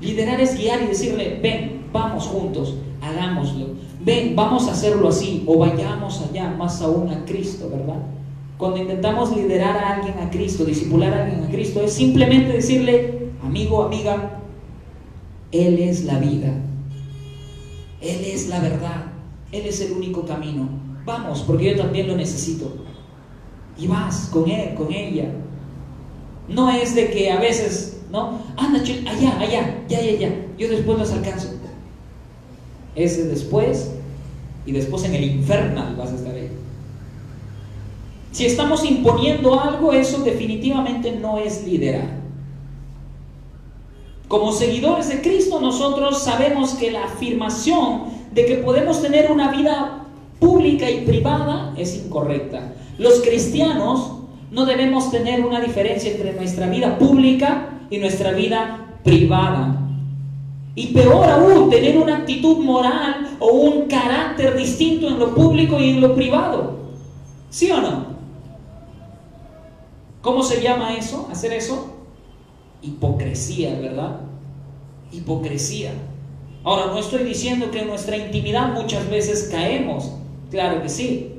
Liderar 0.00 0.40
es 0.40 0.56
guiar 0.56 0.82
y 0.82 0.86
decirle, 0.86 1.38
ven, 1.42 1.86
vamos 1.92 2.24
juntos, 2.26 2.76
hagámoslo. 3.02 3.66
Ven, 4.00 4.36
vamos 4.36 4.68
a 4.68 4.72
hacerlo 4.72 5.08
así 5.08 5.42
o 5.46 5.58
vayamos 5.58 6.22
allá, 6.22 6.50
más 6.50 6.80
aún 6.82 7.10
a 7.10 7.24
Cristo, 7.24 7.68
¿verdad? 7.70 8.00
Cuando 8.56 8.78
intentamos 8.78 9.36
liderar 9.36 9.76
a 9.76 9.96
alguien 9.96 10.18
a 10.18 10.30
Cristo, 10.30 10.64
disipular 10.64 11.12
a 11.12 11.24
alguien 11.24 11.44
a 11.44 11.48
Cristo, 11.48 11.80
es 11.80 11.92
simplemente 11.92 12.52
decirle, 12.52 13.30
amigo, 13.42 13.82
amiga, 13.82 14.40
Él 15.52 15.78
es 15.78 16.04
la 16.04 16.18
vida, 16.18 16.52
Él 18.00 18.24
es 18.24 18.48
la 18.48 18.60
verdad, 18.60 19.06
Él 19.52 19.66
es 19.66 19.80
el 19.80 19.92
único 19.92 20.24
camino. 20.26 20.68
Vamos, 21.04 21.42
porque 21.42 21.70
yo 21.70 21.76
también 21.76 22.06
lo 22.06 22.16
necesito. 22.16 22.72
Y 23.78 23.86
vas 23.86 24.28
con 24.32 24.48
Él, 24.50 24.74
con 24.74 24.92
ella. 24.92 25.32
No 26.48 26.70
es 26.70 26.94
de 26.94 27.10
que 27.10 27.30
a 27.30 27.38
veces 27.38 27.97
¿no? 28.10 28.38
Anda, 28.56 28.80
allá, 28.80 29.38
allá, 29.38 29.84
ya, 29.88 30.00
ya, 30.00 30.12
ya. 30.18 30.30
Yo 30.58 30.68
después 30.68 30.98
los 30.98 31.12
alcanzo. 31.12 31.48
Ese 32.94 33.24
después 33.24 33.92
y 34.66 34.72
después 34.72 35.04
en 35.04 35.14
el 35.14 35.24
infernal 35.24 35.94
vas 35.96 36.10
a 36.10 36.16
estar 36.16 36.34
ahí. 36.34 36.50
Si 38.32 38.44
estamos 38.44 38.84
imponiendo 38.84 39.58
algo, 39.58 39.92
eso 39.92 40.22
definitivamente 40.22 41.12
no 41.12 41.38
es 41.38 41.64
liderar. 41.64 42.18
Como 44.26 44.52
seguidores 44.52 45.08
de 45.08 45.22
Cristo, 45.22 45.60
nosotros 45.60 46.22
sabemos 46.22 46.74
que 46.74 46.90
la 46.90 47.04
afirmación 47.04 48.02
de 48.32 48.44
que 48.44 48.56
podemos 48.56 49.00
tener 49.00 49.30
una 49.30 49.50
vida 49.50 50.04
pública 50.38 50.90
y 50.90 51.06
privada 51.06 51.72
es 51.78 51.96
incorrecta. 51.96 52.74
Los 52.98 53.20
cristianos 53.20 54.12
no 54.50 54.66
debemos 54.66 55.10
tener 55.10 55.44
una 55.44 55.60
diferencia 55.60 56.10
entre 56.10 56.34
nuestra 56.34 56.68
vida 56.68 56.98
pública 56.98 57.77
y 57.90 57.98
nuestra 57.98 58.32
vida 58.32 58.98
privada. 59.04 59.76
Y 60.74 60.88
peor 60.88 61.28
aún, 61.28 61.70
tener 61.70 61.98
una 61.98 62.18
actitud 62.18 62.58
moral 62.58 63.36
o 63.40 63.48
un 63.48 63.88
carácter 63.88 64.56
distinto 64.56 65.08
en 65.08 65.18
lo 65.18 65.34
público 65.34 65.78
y 65.80 65.90
en 65.90 66.00
lo 66.00 66.14
privado. 66.14 66.78
¿Sí 67.50 67.70
o 67.70 67.80
no? 67.80 68.06
¿Cómo 70.22 70.42
se 70.42 70.62
llama 70.62 70.94
eso? 70.94 71.28
¿Hacer 71.32 71.52
eso? 71.52 71.94
Hipocresía, 72.82 73.78
¿verdad? 73.80 74.20
Hipocresía. 75.10 75.92
Ahora, 76.64 76.86
no 76.86 76.98
estoy 76.98 77.24
diciendo 77.24 77.70
que 77.70 77.80
en 77.80 77.88
nuestra 77.88 78.16
intimidad 78.16 78.74
muchas 78.74 79.08
veces 79.08 79.48
caemos. 79.50 80.12
Claro 80.50 80.82
que 80.82 80.88
sí. 80.88 81.34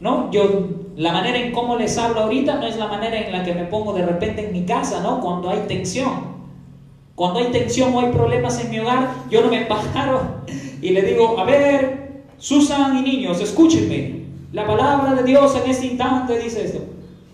¿No? 0.00 0.30
Yo 0.30 0.81
la 0.96 1.12
manera 1.12 1.38
en 1.38 1.52
cómo 1.52 1.76
les 1.76 1.96
hablo 1.96 2.20
ahorita 2.20 2.56
no 2.56 2.66
es 2.66 2.76
la 2.76 2.86
manera 2.86 3.18
en 3.18 3.32
la 3.32 3.44
que 3.44 3.54
me 3.54 3.64
pongo 3.64 3.94
de 3.94 4.04
repente 4.04 4.46
en 4.46 4.52
mi 4.52 4.64
casa, 4.64 5.02
¿no? 5.02 5.20
Cuando 5.20 5.48
hay 5.50 5.60
tensión. 5.66 6.32
Cuando 7.14 7.40
hay 7.40 7.46
tensión 7.46 7.94
o 7.94 8.00
hay 8.00 8.12
problemas 8.12 8.62
en 8.62 8.70
mi 8.70 8.78
hogar, 8.78 9.08
yo 9.30 9.42
no 9.42 9.48
me 9.48 9.62
paro 9.62 10.42
y 10.82 10.90
le 10.90 11.02
digo, 11.02 11.38
a 11.38 11.44
ver, 11.44 12.24
Susan 12.38 12.98
y 12.98 13.02
niños, 13.02 13.40
escúchenme. 13.40 14.22
La 14.52 14.66
palabra 14.66 15.14
de 15.14 15.22
Dios 15.22 15.56
en 15.56 15.70
este 15.70 15.86
instante 15.86 16.38
dice 16.38 16.64
esto. 16.64 16.80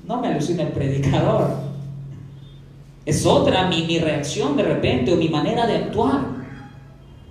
No 0.07 0.21
me 0.21 0.29
alucina 0.29 0.62
el 0.62 0.68
predicador. 0.68 1.51
Es 3.07 3.25
otra 3.25 3.68
mi, 3.68 3.85
mi 3.85 3.99
reacción 3.99 4.57
de 4.57 4.64
repente 4.64 5.14
o 5.14 5.16
mi 5.16 5.31
manera 5.31 5.66
de 5.66 5.77
actuar. 5.77 6.21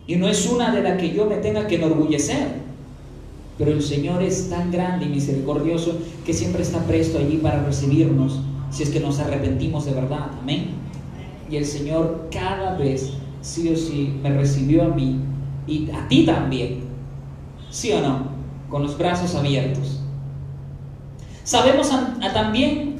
Y 0.08 0.16
no 0.16 0.28
es 0.28 0.48
una 0.48 0.72
de 0.72 0.82
la 0.82 0.98
que 0.98 1.14
yo 1.14 1.26
me 1.26 1.36
tenga 1.36 1.68
que 1.68 1.76
enorgullecer. 1.76 2.67
Pero 3.58 3.72
el 3.72 3.82
Señor 3.82 4.22
es 4.22 4.50
tan 4.50 4.72
grande 4.72 5.06
y 5.06 5.10
misericordioso 5.10 5.98
que 6.26 6.34
siempre 6.34 6.62
está 6.62 6.80
presto 6.84 7.18
allí 7.18 7.38
para 7.38 7.64
recibirnos 7.64 8.40
si 8.70 8.84
es 8.84 8.90
que 8.90 9.00
nos 9.00 9.20
arrepentimos 9.20 9.86
de 9.86 9.94
verdad. 9.94 10.28
Amén. 10.42 10.72
Y 11.50 11.56
el 11.56 11.66
Señor 11.66 12.28
cada 12.32 12.76
vez, 12.76 13.14
sí 13.42 13.70
o 13.70 13.76
sí, 13.76 14.14
me 14.22 14.30
recibió 14.30 14.84
a 14.84 14.90
mí 14.90 15.20
y 15.66 15.90
a 15.92 16.08
ti 16.08 16.26
también. 16.26 16.82
¿Sí 17.70 17.92
o 17.92 18.02
no? 18.02 18.28
Con 18.70 18.84
los 18.84 18.98
brazos 18.98 19.34
abiertos. 19.36 20.02
Sabemos 21.44 21.90
también 22.34 22.98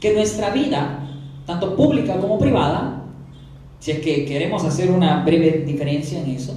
que 0.00 0.14
nuestra 0.14 0.50
vida, 0.50 1.06
tanto 1.44 1.76
pública 1.76 2.18
como 2.18 2.38
privada, 2.38 3.02
si 3.78 3.90
es 3.90 4.00
que 4.00 4.24
queremos 4.24 4.64
hacer 4.64 4.90
una 4.90 5.22
breve 5.22 5.64
diferencia 5.66 6.20
en 6.20 6.30
eso, 6.30 6.54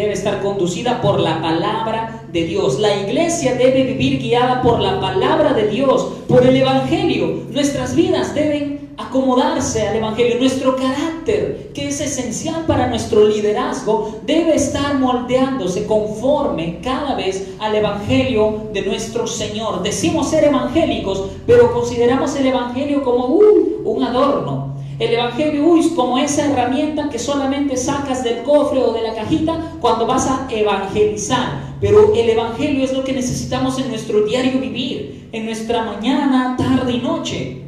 debe 0.00 0.14
estar 0.14 0.40
conducida 0.40 1.02
por 1.02 1.20
la 1.20 1.42
palabra 1.42 2.22
de 2.32 2.44
Dios. 2.44 2.78
La 2.80 2.96
iglesia 2.96 3.54
debe 3.54 3.84
vivir 3.84 4.18
guiada 4.18 4.62
por 4.62 4.80
la 4.80 4.98
palabra 4.98 5.52
de 5.52 5.68
Dios, 5.68 6.08
por 6.26 6.46
el 6.46 6.56
Evangelio. 6.56 7.44
Nuestras 7.50 7.94
vidas 7.94 8.34
deben 8.34 8.92
acomodarse 8.96 9.86
al 9.86 9.96
Evangelio. 9.96 10.38
Nuestro 10.38 10.74
carácter, 10.76 11.70
que 11.74 11.88
es 11.88 12.00
esencial 12.00 12.64
para 12.66 12.86
nuestro 12.86 13.28
liderazgo, 13.28 14.20
debe 14.24 14.54
estar 14.54 14.98
moldeándose 14.98 15.84
conforme 15.84 16.78
cada 16.82 17.14
vez 17.14 17.48
al 17.58 17.74
Evangelio 17.74 18.70
de 18.72 18.80
nuestro 18.80 19.26
Señor. 19.26 19.82
Decimos 19.82 20.30
ser 20.30 20.44
evangélicos, 20.44 21.24
pero 21.46 21.74
consideramos 21.74 22.34
el 22.36 22.46
Evangelio 22.46 23.02
como 23.02 23.26
uh, 23.26 23.82
un 23.84 24.02
adorno 24.02 24.69
el 25.00 25.14
Evangelio 25.14 25.76
es 25.76 25.88
como 25.88 26.18
esa 26.18 26.44
herramienta 26.44 27.08
que 27.08 27.18
solamente 27.18 27.74
sacas 27.78 28.22
del 28.22 28.42
cofre 28.42 28.80
o 28.80 28.92
de 28.92 29.00
la 29.00 29.14
cajita 29.14 29.76
cuando 29.80 30.06
vas 30.06 30.26
a 30.26 30.46
evangelizar. 30.50 31.74
Pero 31.80 32.12
el 32.14 32.28
Evangelio 32.28 32.84
es 32.84 32.92
lo 32.92 33.02
que 33.02 33.14
necesitamos 33.14 33.78
en 33.78 33.88
nuestro 33.88 34.20
diario 34.26 34.60
vivir, 34.60 35.30
en 35.32 35.46
nuestra 35.46 35.84
mañana, 35.84 36.54
tarde 36.58 36.92
y 36.92 36.98
noche. 36.98 37.62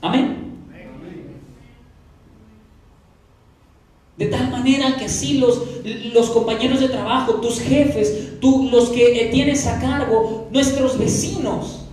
Amén. 0.00 0.44
De 4.16 4.26
tal 4.26 4.52
manera 4.52 4.96
que 4.96 5.06
así 5.06 5.38
los, 5.38 5.60
los 6.12 6.30
compañeros 6.30 6.78
de 6.78 6.88
trabajo, 6.88 7.40
tus 7.40 7.58
jefes, 7.58 8.38
tú, 8.40 8.68
los 8.70 8.90
que 8.90 9.28
tienes 9.32 9.66
a 9.66 9.80
cargo, 9.80 10.46
nuestros 10.52 10.96
vecinos. 10.96 11.83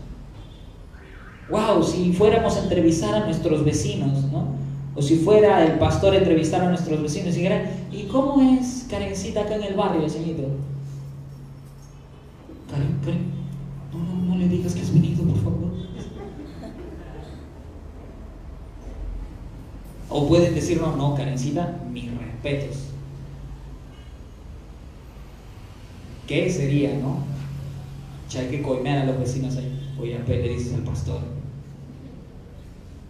Wow, 1.52 1.84
si 1.84 2.14
fuéramos 2.14 2.56
a 2.56 2.64
entrevistar 2.64 3.14
a 3.14 3.26
nuestros 3.26 3.66
vecinos, 3.66 4.24
¿no? 4.32 4.56
O 4.96 5.02
si 5.02 5.18
fuera 5.18 5.66
el 5.66 5.78
pastor 5.80 6.14
a 6.14 6.18
entrevistar 6.18 6.62
a 6.62 6.70
nuestros 6.70 7.02
vecinos 7.02 7.36
y 7.36 7.40
dijera, 7.40 7.70
¿y 7.92 8.04
cómo 8.04 8.42
es 8.42 8.88
Karencita 8.90 9.42
acá 9.42 9.56
en 9.56 9.64
el 9.64 9.74
barrio, 9.74 10.10
señorito? 10.10 10.44
Karen, 12.70 13.00
Karen, 13.04 13.26
no, 13.92 14.00
no, 14.00 14.30
no 14.30 14.38
le 14.38 14.48
digas 14.48 14.74
que 14.74 14.82
has 14.82 14.94
venido, 14.94 15.24
por 15.26 15.38
favor. 15.38 15.72
O 20.10 20.28
pueden 20.28 20.56
decir, 20.56 20.82
no, 20.82 20.96
no, 20.96 21.16
Karencita, 21.16 21.80
mis 21.92 22.10
respetos. 22.18 22.78
¿Qué 26.28 26.50
sería, 26.50 26.94
no? 26.98 27.18
Ya 28.30 28.40
hay 28.40 28.48
que 28.48 28.62
coimear 28.62 29.00
a 29.00 29.06
los 29.06 29.20
vecinos 29.20 29.58
ahí. 29.58 29.94
Oye, 30.00 30.18
le 30.26 30.50
dices 30.50 30.74
al 30.74 30.84
pastor. 30.84 31.41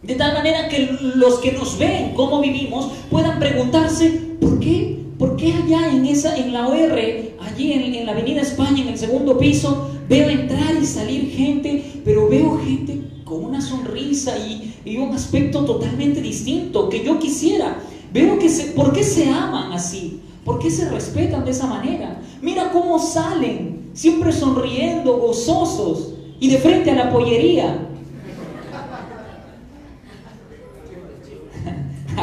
De 0.04 0.16
tal 0.16 0.34
manera 0.34 0.68
que 0.68 0.98
los 1.16 1.36
que 1.40 1.52
nos 1.52 1.78
ven 1.78 2.14
cómo 2.16 2.42
vivimos 2.42 2.92
puedan 3.12 3.38
preguntarse, 3.38 4.10
¿por 4.40 4.60
qué? 4.60 4.98
¿Por 5.20 5.36
qué 5.36 5.54
allá 5.54 5.92
en, 5.92 6.08
esa, 6.08 6.36
en 6.36 6.52
la 6.54 6.68
OR, 6.68 6.98
allí 7.40 7.74
en, 7.74 8.06
la 8.08 8.14
Avenida 8.14 8.42
España, 8.42 8.82
en 8.82 8.90
el 8.90 8.98
segundo 8.98 9.38
piso, 9.38 9.92
veo 10.10 10.28
entrar 10.28 10.76
y 10.82 10.86
salir 10.88 11.30
gente, 11.30 11.84
pero 12.04 12.28
veo 12.28 12.60
gente 12.66 13.00
con 13.24 13.46
una 13.46 13.62
sonrisa 13.62 14.36
y, 14.40 14.70
un 14.98 15.14
aspecto 15.14 15.64
totalmente 15.64 16.20
distinto 16.20 16.90
que 16.90 17.04
yo 17.04 17.20
quisiera. 17.20 17.78
Veo 18.12 18.40
que 18.40 18.50
se, 18.50 18.72
¿por 18.72 18.94
qué 18.94 19.04
se 19.04 19.30
aman 19.30 19.72
así? 19.72 20.20
¿Por 20.44 20.58
qué 20.58 20.72
se 20.72 20.90
respetan 20.90 21.46
de 21.46 21.52
esa 21.52 21.68
manera? 21.68 22.20
Mira 22.42 22.72
cómo 22.72 22.98
salen, 22.98 23.92
siempre 23.94 24.32
sonriendo, 24.32 25.18
gozosos 25.18 26.16
y 26.40 26.50
de 26.50 26.58
frente 26.58 26.90
a 26.90 26.96
la 26.96 27.12
pollería. 27.12 27.91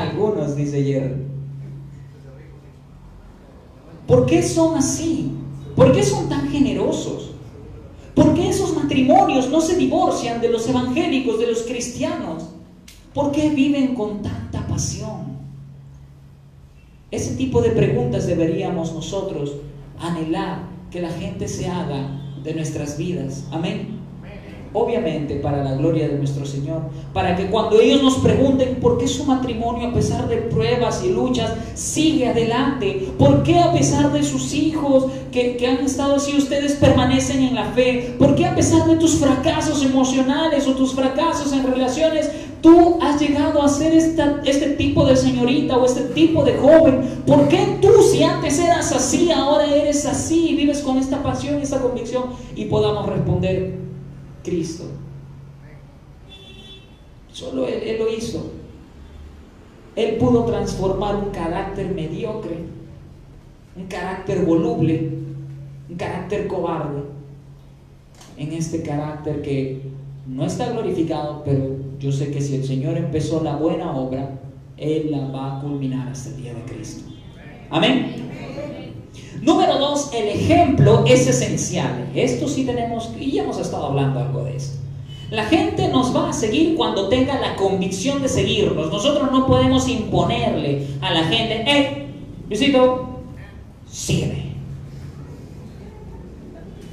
Algunos, 0.02 0.56
dice 0.56 0.82
Jerry. 0.82 1.14
¿Por 4.06 4.26
qué 4.26 4.42
son 4.42 4.76
así? 4.76 5.32
¿Por 5.76 5.92
qué 5.92 6.02
son 6.02 6.28
tan 6.28 6.48
generosos? 6.48 7.32
¿Por 8.14 8.34
qué 8.34 8.48
esos 8.48 8.74
matrimonios 8.74 9.48
no 9.50 9.60
se 9.60 9.76
divorcian 9.76 10.40
de 10.40 10.48
los 10.48 10.68
evangélicos, 10.68 11.38
de 11.38 11.48
los 11.48 11.62
cristianos? 11.62 12.48
¿Por 13.14 13.32
qué 13.32 13.50
viven 13.50 13.94
con 13.94 14.22
tanta 14.22 14.66
pasión? 14.66 15.38
Ese 17.10 17.36
tipo 17.36 17.60
de 17.60 17.70
preguntas 17.70 18.26
deberíamos 18.26 18.92
nosotros 18.92 19.52
anhelar 19.98 20.68
que 20.90 21.00
la 21.00 21.10
gente 21.10 21.48
se 21.48 21.68
haga 21.68 22.08
de 22.42 22.54
nuestras 22.54 22.96
vidas. 22.96 23.44
Amén 23.50 23.97
obviamente 24.72 25.36
para 25.36 25.62
la 25.64 25.74
gloria 25.74 26.08
de 26.08 26.18
nuestro 26.18 26.44
Señor, 26.44 26.82
para 27.12 27.36
que 27.36 27.46
cuando 27.46 27.80
ellos 27.80 28.02
nos 28.02 28.16
pregunten 28.16 28.76
por 28.76 28.98
qué 28.98 29.08
su 29.08 29.24
matrimonio 29.24 29.88
a 29.88 29.92
pesar 29.92 30.28
de 30.28 30.36
pruebas 30.36 31.02
y 31.04 31.10
luchas 31.10 31.52
sigue 31.74 32.28
adelante, 32.28 33.08
por 33.18 33.42
qué 33.42 33.58
a 33.58 33.72
pesar 33.72 34.12
de 34.12 34.22
sus 34.22 34.52
hijos 34.54 35.06
que, 35.32 35.58
han 35.66 35.84
estado 35.84 36.16
así 36.16 36.36
ustedes 36.36 36.74
permanecen 36.74 37.42
en 37.42 37.54
la 37.54 37.64
fe, 37.72 38.14
por 38.18 38.34
qué 38.34 38.46
a 38.46 38.54
pesar 38.54 38.86
de 38.86 38.96
tus 38.96 39.16
fracasos 39.16 39.84
emocionales 39.84 40.66
o 40.66 40.72
tus 40.72 40.94
fracasos 40.94 41.52
en 41.52 41.64
relaciones, 41.64 42.30
tú 42.60 42.98
has 43.00 43.20
llegado 43.20 43.62
a 43.62 43.68
ser 43.68 43.94
esta, 43.94 44.40
este 44.44 44.70
tipo 44.70 45.04
de 45.06 45.16
señorita 45.16 45.76
o 45.76 45.86
este 45.86 46.02
tipo 46.02 46.44
de 46.44 46.56
joven, 46.56 47.22
¿por 47.26 47.48
qué 47.48 47.78
tú 47.80 47.88
si 48.10 48.22
antes 48.22 48.58
eras 48.58 48.92
así, 48.92 49.30
ahora 49.30 49.66
eres 49.66 50.06
así 50.06 50.50
y 50.50 50.56
vives 50.56 50.80
con 50.80 50.98
esta 50.98 51.22
pasión 51.22 51.58
y 51.58 51.62
esta 51.62 51.80
convicción 51.80 52.24
y 52.56 52.64
podamos 52.66 53.06
responder? 53.06 53.87
Cristo. 54.48 54.84
Solo 57.32 57.66
él, 57.68 57.98
lo 57.98 58.12
hizo. 58.12 58.50
Él 59.94 60.16
pudo 60.16 60.44
transformar 60.44 61.16
un 61.16 61.30
carácter 61.30 61.94
mediocre, 61.94 62.56
un 63.76 63.86
carácter 63.86 64.44
voluble, 64.44 65.10
un 65.88 65.96
carácter 65.96 66.46
cobarde, 66.46 67.02
en 68.36 68.52
este 68.52 68.82
carácter 68.82 69.42
que 69.42 69.82
no 70.26 70.44
está 70.44 70.70
glorificado, 70.72 71.42
pero 71.44 71.76
yo 71.98 72.12
sé 72.12 72.30
que 72.30 72.40
si 72.40 72.56
el 72.56 72.64
Señor 72.64 72.96
empezó 72.96 73.42
la 73.42 73.56
buena 73.56 73.96
obra, 73.96 74.38
Él 74.76 75.10
la 75.10 75.28
va 75.28 75.58
a 75.58 75.60
culminar 75.60 76.08
hasta 76.08 76.30
el 76.30 76.42
día 76.42 76.54
de 76.54 76.62
Cristo. 76.62 77.10
Amén. 77.70 78.27
Número 79.42 79.78
dos, 79.78 80.10
el 80.12 80.28
ejemplo 80.28 81.04
es 81.06 81.26
esencial. 81.26 82.10
Esto 82.14 82.48
sí 82.48 82.64
tenemos, 82.64 83.10
y 83.18 83.32
ya 83.32 83.42
hemos 83.42 83.58
estado 83.58 83.86
hablando 83.86 84.20
algo 84.20 84.44
de 84.44 84.56
esto. 84.56 84.78
La 85.30 85.44
gente 85.44 85.88
nos 85.88 86.14
va 86.16 86.30
a 86.30 86.32
seguir 86.32 86.74
cuando 86.74 87.08
tenga 87.08 87.38
la 87.38 87.54
convicción 87.56 88.22
de 88.22 88.28
seguirnos. 88.28 88.90
Nosotros 88.90 89.30
no 89.30 89.46
podemos 89.46 89.86
imponerle 89.88 90.86
a 91.00 91.12
la 91.12 91.24
gente, 91.24 91.64
hey, 91.66 92.14
Luisito, 92.48 93.20
sígueme. 93.90 94.54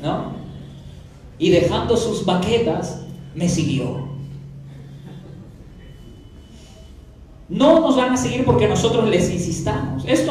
¿No? 0.03 0.33
Y 1.39 1.49
dejando 1.49 1.95
sus 1.95 2.25
baquetas, 2.25 3.01
me 3.33 3.47
siguió. 3.47 4.13
No 7.47 7.79
nos 7.79 7.95
van 7.95 8.13
a 8.13 8.17
seguir 8.17 8.43
porque 8.43 8.67
nosotros 8.67 9.07
les 9.07 9.31
insistamos 9.31 9.55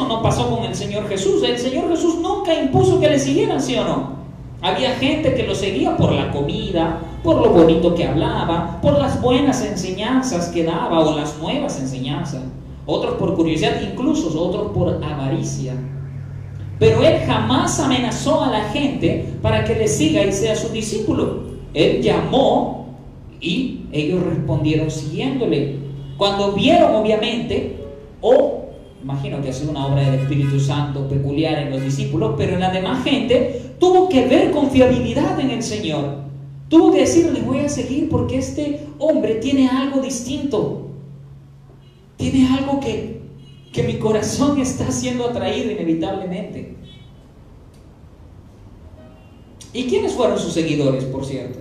no 0.07 0.21
pasó 0.21 0.49
con 0.49 0.63
el 0.63 0.75
Señor 0.75 1.07
Jesús. 1.07 1.43
El 1.43 1.57
Señor 1.57 1.89
Jesús 1.89 2.15
nunca 2.15 2.53
impuso 2.53 2.99
que 2.99 3.09
le 3.09 3.14
siguieran, 3.25 3.61
¿sí 3.61 3.75
o 3.77 3.83
no? 3.83 4.15
Había 4.61 4.95
gente 4.95 5.33
que 5.33 5.43
lo 5.43 5.53
seguía 5.53 5.97
por 5.97 6.11
la 6.11 6.31
comida, 6.31 6.99
por 7.23 7.41
lo 7.41 7.51
bonito 7.51 7.93
que 7.93 8.05
hablaba, 8.05 8.79
por 8.81 8.97
las 8.99 9.21
buenas 9.21 9.63
enseñanzas 9.63 10.49
que 10.49 10.63
daba 10.63 10.99
o 10.99 11.15
las 11.15 11.37
nuevas 11.39 11.79
enseñanzas. 11.79 12.41
Otros 12.85 13.15
por 13.15 13.35
curiosidad, 13.35 13.81
incluso 13.81 14.39
otros 14.39 14.71
por 14.71 15.03
avaricia. 15.03 15.73
Pero 16.79 17.03
él 17.03 17.19
jamás 17.25 17.79
amenazó 17.79 18.43
a 18.43 18.51
la 18.51 18.65
gente 18.69 19.33
para 19.41 19.63
que 19.63 19.75
le 19.75 19.87
siga 19.87 20.23
y 20.23 20.31
sea 20.31 20.55
su 20.55 20.69
discípulo. 20.69 21.43
Él 21.73 22.01
llamó 22.01 22.87
y 23.41 23.81
ellos 23.91 24.23
respondieron 24.23 24.91
siguiéndole. 24.91 25.79
Cuando 26.17 26.53
vieron, 26.53 26.95
obviamente, 26.95 27.77
o 28.21 28.64
imagino 29.05 29.39
que 29.39 29.49
ha 29.49 29.53
sido 29.53 29.69
una 29.69 29.85
obra 29.85 30.01
del 30.01 30.21
Espíritu 30.21 30.59
Santo 30.59 31.07
peculiar 31.07 31.59
en 31.59 31.69
los 31.69 31.83
discípulos, 31.83 32.33
pero 32.39 32.55
en 32.55 32.61
la 32.61 32.71
demás 32.71 33.03
gente 33.03 33.75
tuvo 33.79 34.09
que 34.09 34.25
ver 34.25 34.49
confiabilidad 34.49 35.39
en 35.39 35.51
el 35.51 35.61
Señor. 35.61 36.25
Tuvo 36.69 36.91
que 36.91 37.01
decir, 37.01 37.31
le 37.31 37.41
voy 37.41 37.59
a 37.59 37.69
seguir 37.69 38.09
porque 38.09 38.39
este 38.39 38.79
hombre 38.97 39.35
tiene 39.35 39.69
algo 39.69 40.01
distinto. 40.01 40.87
Tiene 42.17 42.47
algo 42.57 42.79
que, 42.79 43.21
que 43.71 43.83
mi 43.83 43.99
corazón 43.99 44.59
está 44.59 44.91
siendo 44.91 45.29
atraído 45.29 45.69
inevitablemente. 45.69 46.75
¿Y 49.71 49.83
quiénes 49.83 50.13
fueron 50.13 50.39
sus 50.39 50.53
seguidores, 50.53 51.03
por 51.03 51.23
cierto? 51.23 51.59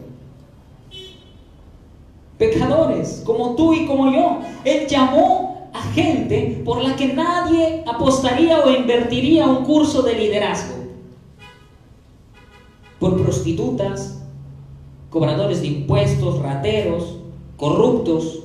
pecadores, 2.39 3.23
como 3.25 3.55
tú 3.55 3.75
y 3.75 3.87
como 3.87 4.11
yo. 4.11 4.41
Él 4.65 4.87
llamó 4.87 5.54
gente 5.95 6.63
por 6.65 6.83
la 6.83 6.97
que 6.97 7.15
nadie 7.15 7.85
apostaría 7.87 8.61
o 8.61 8.71
invertiría 8.71 9.47
un 9.47 9.65
curso 9.65 10.03
de 10.03 10.15
liderazgo. 10.15 10.75
Por 12.99 13.23
prostitutas, 13.23 14.23
cobradores 15.11 15.61
de 15.61 15.69
impuestos, 15.69 16.41
rateros, 16.41 17.17
corruptos. 17.57 18.41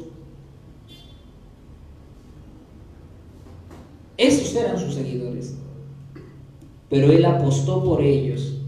Esos 4.18 4.56
eran 4.56 4.80
sus 4.80 4.94
seguidores. 4.94 5.56
Pero 6.90 7.12
él 7.12 7.26
apostó 7.26 7.84
por 7.84 8.02
ellos 8.02 8.60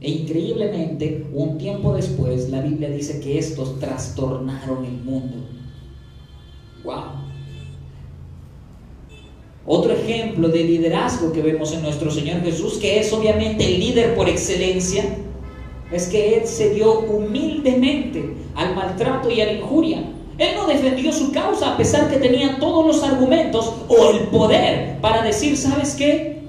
e 0.00 0.10
increíblemente, 0.10 1.26
un 1.34 1.58
tiempo 1.58 1.94
después, 1.94 2.48
la 2.48 2.62
Biblia 2.62 2.88
dice 2.88 3.20
que 3.20 3.38
estos 3.38 3.78
trastornaron 3.78 4.86
el 4.86 4.96
mundo. 5.04 5.36
Ejemplo 10.10 10.48
de 10.48 10.64
liderazgo 10.64 11.32
que 11.32 11.42
vemos 11.42 11.72
en 11.72 11.82
nuestro 11.82 12.10
Señor 12.10 12.42
Jesús, 12.42 12.78
que 12.78 13.00
es 13.00 13.12
obviamente 13.12 13.64
el 13.64 13.80
líder 13.80 14.14
por 14.14 14.28
excelencia, 14.28 15.04
es 15.92 16.08
que 16.08 16.36
Él 16.36 16.46
se 16.46 16.70
dio 16.74 17.00
humildemente 17.00 18.34
al 18.54 18.74
maltrato 18.74 19.30
y 19.30 19.40
a 19.40 19.46
la 19.46 19.52
injuria. 19.54 20.04
Él 20.38 20.54
no 20.56 20.66
defendió 20.66 21.12
su 21.12 21.32
causa 21.32 21.74
a 21.74 21.76
pesar 21.76 22.08
que 22.08 22.16
tenía 22.16 22.58
todos 22.58 22.86
los 22.86 23.02
argumentos 23.02 23.74
o 23.88 24.10
el 24.10 24.28
poder 24.28 24.98
para 25.00 25.22
decir, 25.22 25.56
¿sabes 25.56 25.94
qué? 25.94 26.42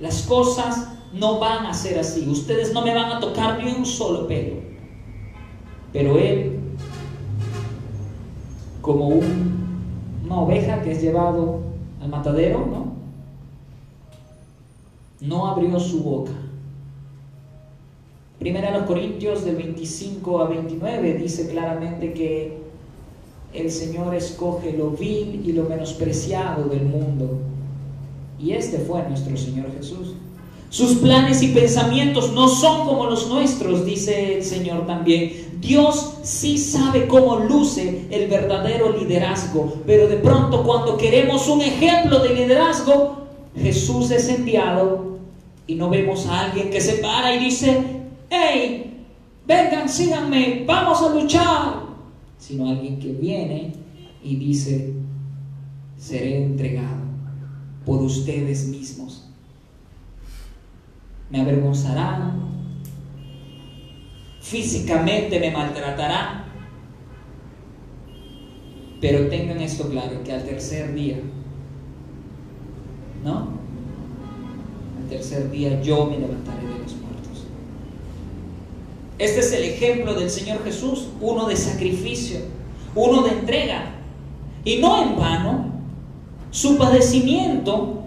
Las 0.00 0.22
cosas 0.22 0.88
no 1.12 1.38
van 1.38 1.66
a 1.66 1.74
ser 1.74 1.98
así. 1.98 2.26
Ustedes 2.28 2.72
no 2.72 2.82
me 2.82 2.94
van 2.94 3.12
a 3.12 3.20
tocar 3.20 3.62
ni 3.62 3.70
un 3.70 3.86
solo 3.86 4.26
pelo. 4.26 4.56
Pero 5.92 6.18
él, 6.18 6.58
como 8.80 9.08
una 9.08 10.40
oveja 10.40 10.82
que 10.82 10.92
es 10.92 11.02
llevado 11.02 11.67
matadero, 12.08 12.66
¿no? 12.66 12.98
no 15.20 15.46
abrió 15.48 15.78
su 15.80 16.02
boca. 16.02 16.32
Primera 18.38 18.70
de 18.70 18.78
los 18.78 18.86
Corintios 18.86 19.44
del 19.44 19.56
25 19.56 20.40
a 20.40 20.48
29 20.48 21.14
dice 21.14 21.48
claramente 21.48 22.12
que 22.12 22.58
el 23.52 23.70
Señor 23.70 24.14
escoge 24.14 24.76
lo 24.76 24.90
vil 24.90 25.42
y 25.44 25.52
lo 25.52 25.64
menospreciado 25.64 26.68
del 26.68 26.84
mundo. 26.84 27.38
Y 28.38 28.52
este 28.52 28.78
fue 28.78 29.02
nuestro 29.08 29.36
Señor 29.36 29.72
Jesús. 29.76 30.14
Sus 30.70 30.98
planes 30.98 31.42
y 31.42 31.48
pensamientos 31.48 32.32
no 32.32 32.46
son 32.46 32.86
como 32.86 33.06
los 33.06 33.28
nuestros, 33.28 33.84
dice 33.84 34.36
el 34.36 34.44
Señor 34.44 34.86
también. 34.86 35.47
Dios 35.60 36.18
sí 36.22 36.58
sabe 36.58 37.08
cómo 37.08 37.36
luce 37.36 38.06
el 38.10 38.28
verdadero 38.28 38.96
liderazgo, 38.96 39.82
pero 39.86 40.06
de 40.06 40.18
pronto 40.18 40.62
cuando 40.62 40.96
queremos 40.96 41.48
un 41.48 41.62
ejemplo 41.62 42.20
de 42.20 42.34
liderazgo, 42.34 43.26
Jesús 43.56 44.10
es 44.10 44.28
enviado 44.28 45.18
y 45.66 45.74
no 45.74 45.90
vemos 45.90 46.26
a 46.26 46.46
alguien 46.46 46.70
que 46.70 46.80
se 46.80 46.94
para 46.94 47.34
y 47.34 47.44
dice, 47.44 47.84
hey, 48.30 49.04
vengan, 49.46 49.88
síganme, 49.88 50.64
vamos 50.66 51.02
a 51.02 51.14
luchar, 51.14 51.82
sino 52.38 52.68
alguien 52.68 52.98
que 52.98 53.12
viene 53.12 53.72
y 54.22 54.36
dice, 54.36 54.94
seré 55.96 56.44
entregado 56.44 57.02
por 57.84 58.00
ustedes 58.02 58.68
mismos. 58.68 59.28
Me 61.30 61.40
avergonzarán, 61.40 62.57
físicamente 64.48 65.38
me 65.38 65.50
maltratarán, 65.50 66.44
pero 68.98 69.28
tengan 69.28 69.60
esto 69.60 69.88
claro, 69.90 70.24
que 70.24 70.32
al 70.32 70.44
tercer 70.44 70.94
día, 70.94 71.18
¿no? 73.22 73.48
Al 75.02 75.08
tercer 75.10 75.50
día 75.50 75.82
yo 75.82 76.06
me 76.06 76.18
levantaré 76.18 76.62
de 76.62 76.78
los 76.78 76.96
muertos. 76.96 77.46
Este 79.18 79.40
es 79.40 79.52
el 79.52 79.64
ejemplo 79.64 80.14
del 80.14 80.30
Señor 80.30 80.64
Jesús, 80.64 81.08
uno 81.20 81.46
de 81.46 81.56
sacrificio, 81.56 82.40
uno 82.94 83.22
de 83.24 83.32
entrega. 83.32 83.96
Y 84.64 84.78
no 84.78 85.02
en 85.02 85.16
vano, 85.16 85.72
su 86.50 86.78
padecimiento 86.78 88.02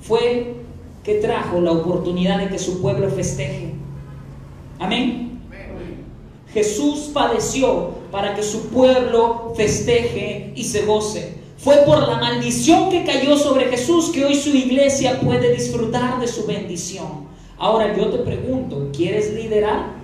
fue 0.00 0.54
que 1.04 1.16
trajo 1.16 1.60
la 1.60 1.72
oportunidad 1.72 2.38
de 2.38 2.48
que 2.48 2.58
su 2.58 2.80
pueblo 2.80 3.10
festeje. 3.10 3.74
Amén. 4.78 5.25
Jesús 6.56 7.10
padeció 7.12 7.90
para 8.10 8.34
que 8.34 8.42
su 8.42 8.68
pueblo 8.68 9.52
festeje 9.54 10.54
y 10.56 10.64
se 10.64 10.86
goce. 10.86 11.34
Fue 11.58 11.76
por 11.84 12.08
la 12.08 12.16
maldición 12.16 12.88
que 12.88 13.04
cayó 13.04 13.36
sobre 13.36 13.66
Jesús 13.66 14.08
que 14.08 14.24
hoy 14.24 14.34
su 14.34 14.56
iglesia 14.56 15.20
puede 15.20 15.52
disfrutar 15.52 16.18
de 16.18 16.26
su 16.26 16.46
bendición. 16.46 17.26
Ahora 17.58 17.94
yo 17.94 18.08
te 18.08 18.20
pregunto, 18.20 18.88
¿quieres 18.96 19.34
liderar? 19.34 19.96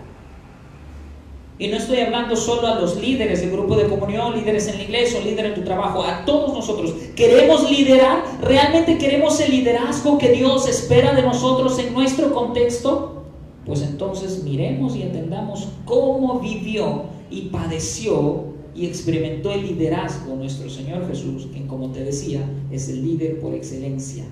Y 1.59 1.69
no 1.69 1.79
estoy 1.79 2.01
hablando 2.01 2.37
solo 2.37 2.67
a 2.67 2.75
los 2.75 2.97
líderes 2.97 3.41
del 3.41 3.53
grupo 3.53 3.75
de 3.75 3.89
comunión, 3.89 4.37
líderes 4.37 4.69
en 4.69 4.77
la 4.77 4.83
iglesia 4.83 5.21
líderes 5.21 5.53
en 5.53 5.55
tu 5.55 5.65
trabajo, 5.65 6.03
a 6.03 6.27
todos 6.27 6.53
nosotros. 6.53 6.93
¿Queremos 7.17 7.71
liderar? 7.71 8.25
¿Realmente 8.43 8.99
queremos 8.99 9.41
el 9.41 9.53
liderazgo 9.53 10.19
que 10.19 10.29
Dios 10.29 10.69
espera 10.69 11.15
de 11.15 11.23
nosotros 11.23 11.79
en 11.79 11.95
nuestro 11.95 12.35
contexto? 12.35 13.22
Pues 13.65 13.83
entonces 13.83 14.43
miremos 14.45 14.97
y 14.97 15.03
entendamos 15.03 15.69
cómo 15.85 16.41
vivió 16.41 17.05
y 17.31 17.43
padeció 17.43 18.53
y 18.75 18.87
experimentó 18.87 19.53
el 19.53 19.67
liderazgo 19.67 20.35
nuestro 20.35 20.69
Señor 20.69 21.07
Jesús, 21.07 21.49
quien 21.53 21.67
como 21.67 21.91
te 21.91 22.05
decía 22.05 22.41
es 22.71 22.89
el 22.89 23.05
líder 23.05 23.41
por 23.41 23.55
excelencia 23.55 24.25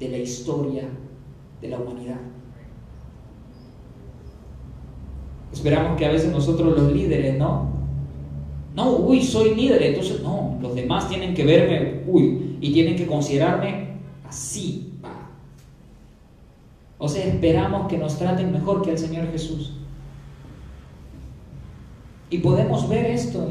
de 0.00 0.08
la 0.08 0.18
historia 0.18 0.84
de 1.60 1.68
la 1.68 1.78
humanidad. 1.78 2.20
Esperamos 5.52 5.98
que 5.98 6.06
a 6.06 6.10
veces 6.10 6.32
nosotros 6.32 6.76
los 6.76 6.92
líderes, 6.92 7.38
¿no? 7.38 7.70
No, 8.74 8.96
uy, 8.96 9.22
soy 9.22 9.54
líder, 9.54 9.82
entonces 9.82 10.22
no, 10.22 10.58
los 10.62 10.74
demás 10.74 11.08
tienen 11.08 11.34
que 11.34 11.44
verme, 11.44 12.02
uy, 12.06 12.56
y 12.60 12.72
tienen 12.72 12.96
que 12.96 13.06
considerarme 13.06 13.98
así. 14.26 14.91
O 17.04 17.08
sea, 17.08 17.26
esperamos 17.26 17.88
que 17.88 17.98
nos 17.98 18.16
traten 18.16 18.52
mejor 18.52 18.80
que 18.80 18.92
al 18.92 18.98
Señor 18.98 19.28
Jesús. 19.32 19.72
Y 22.30 22.38
podemos 22.38 22.88
ver 22.88 23.06
esto 23.06 23.44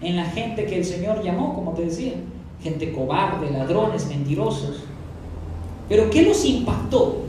en 0.00 0.16
la 0.16 0.24
gente 0.24 0.66
que 0.66 0.78
el 0.78 0.84
Señor 0.84 1.22
llamó, 1.22 1.54
como 1.54 1.70
te 1.74 1.84
decía, 1.84 2.14
gente 2.60 2.90
cobarde, 2.90 3.52
ladrones, 3.52 4.08
mentirosos. 4.08 4.80
Pero 5.88 6.10
¿qué 6.10 6.22
los 6.22 6.44
impactó? 6.44 7.26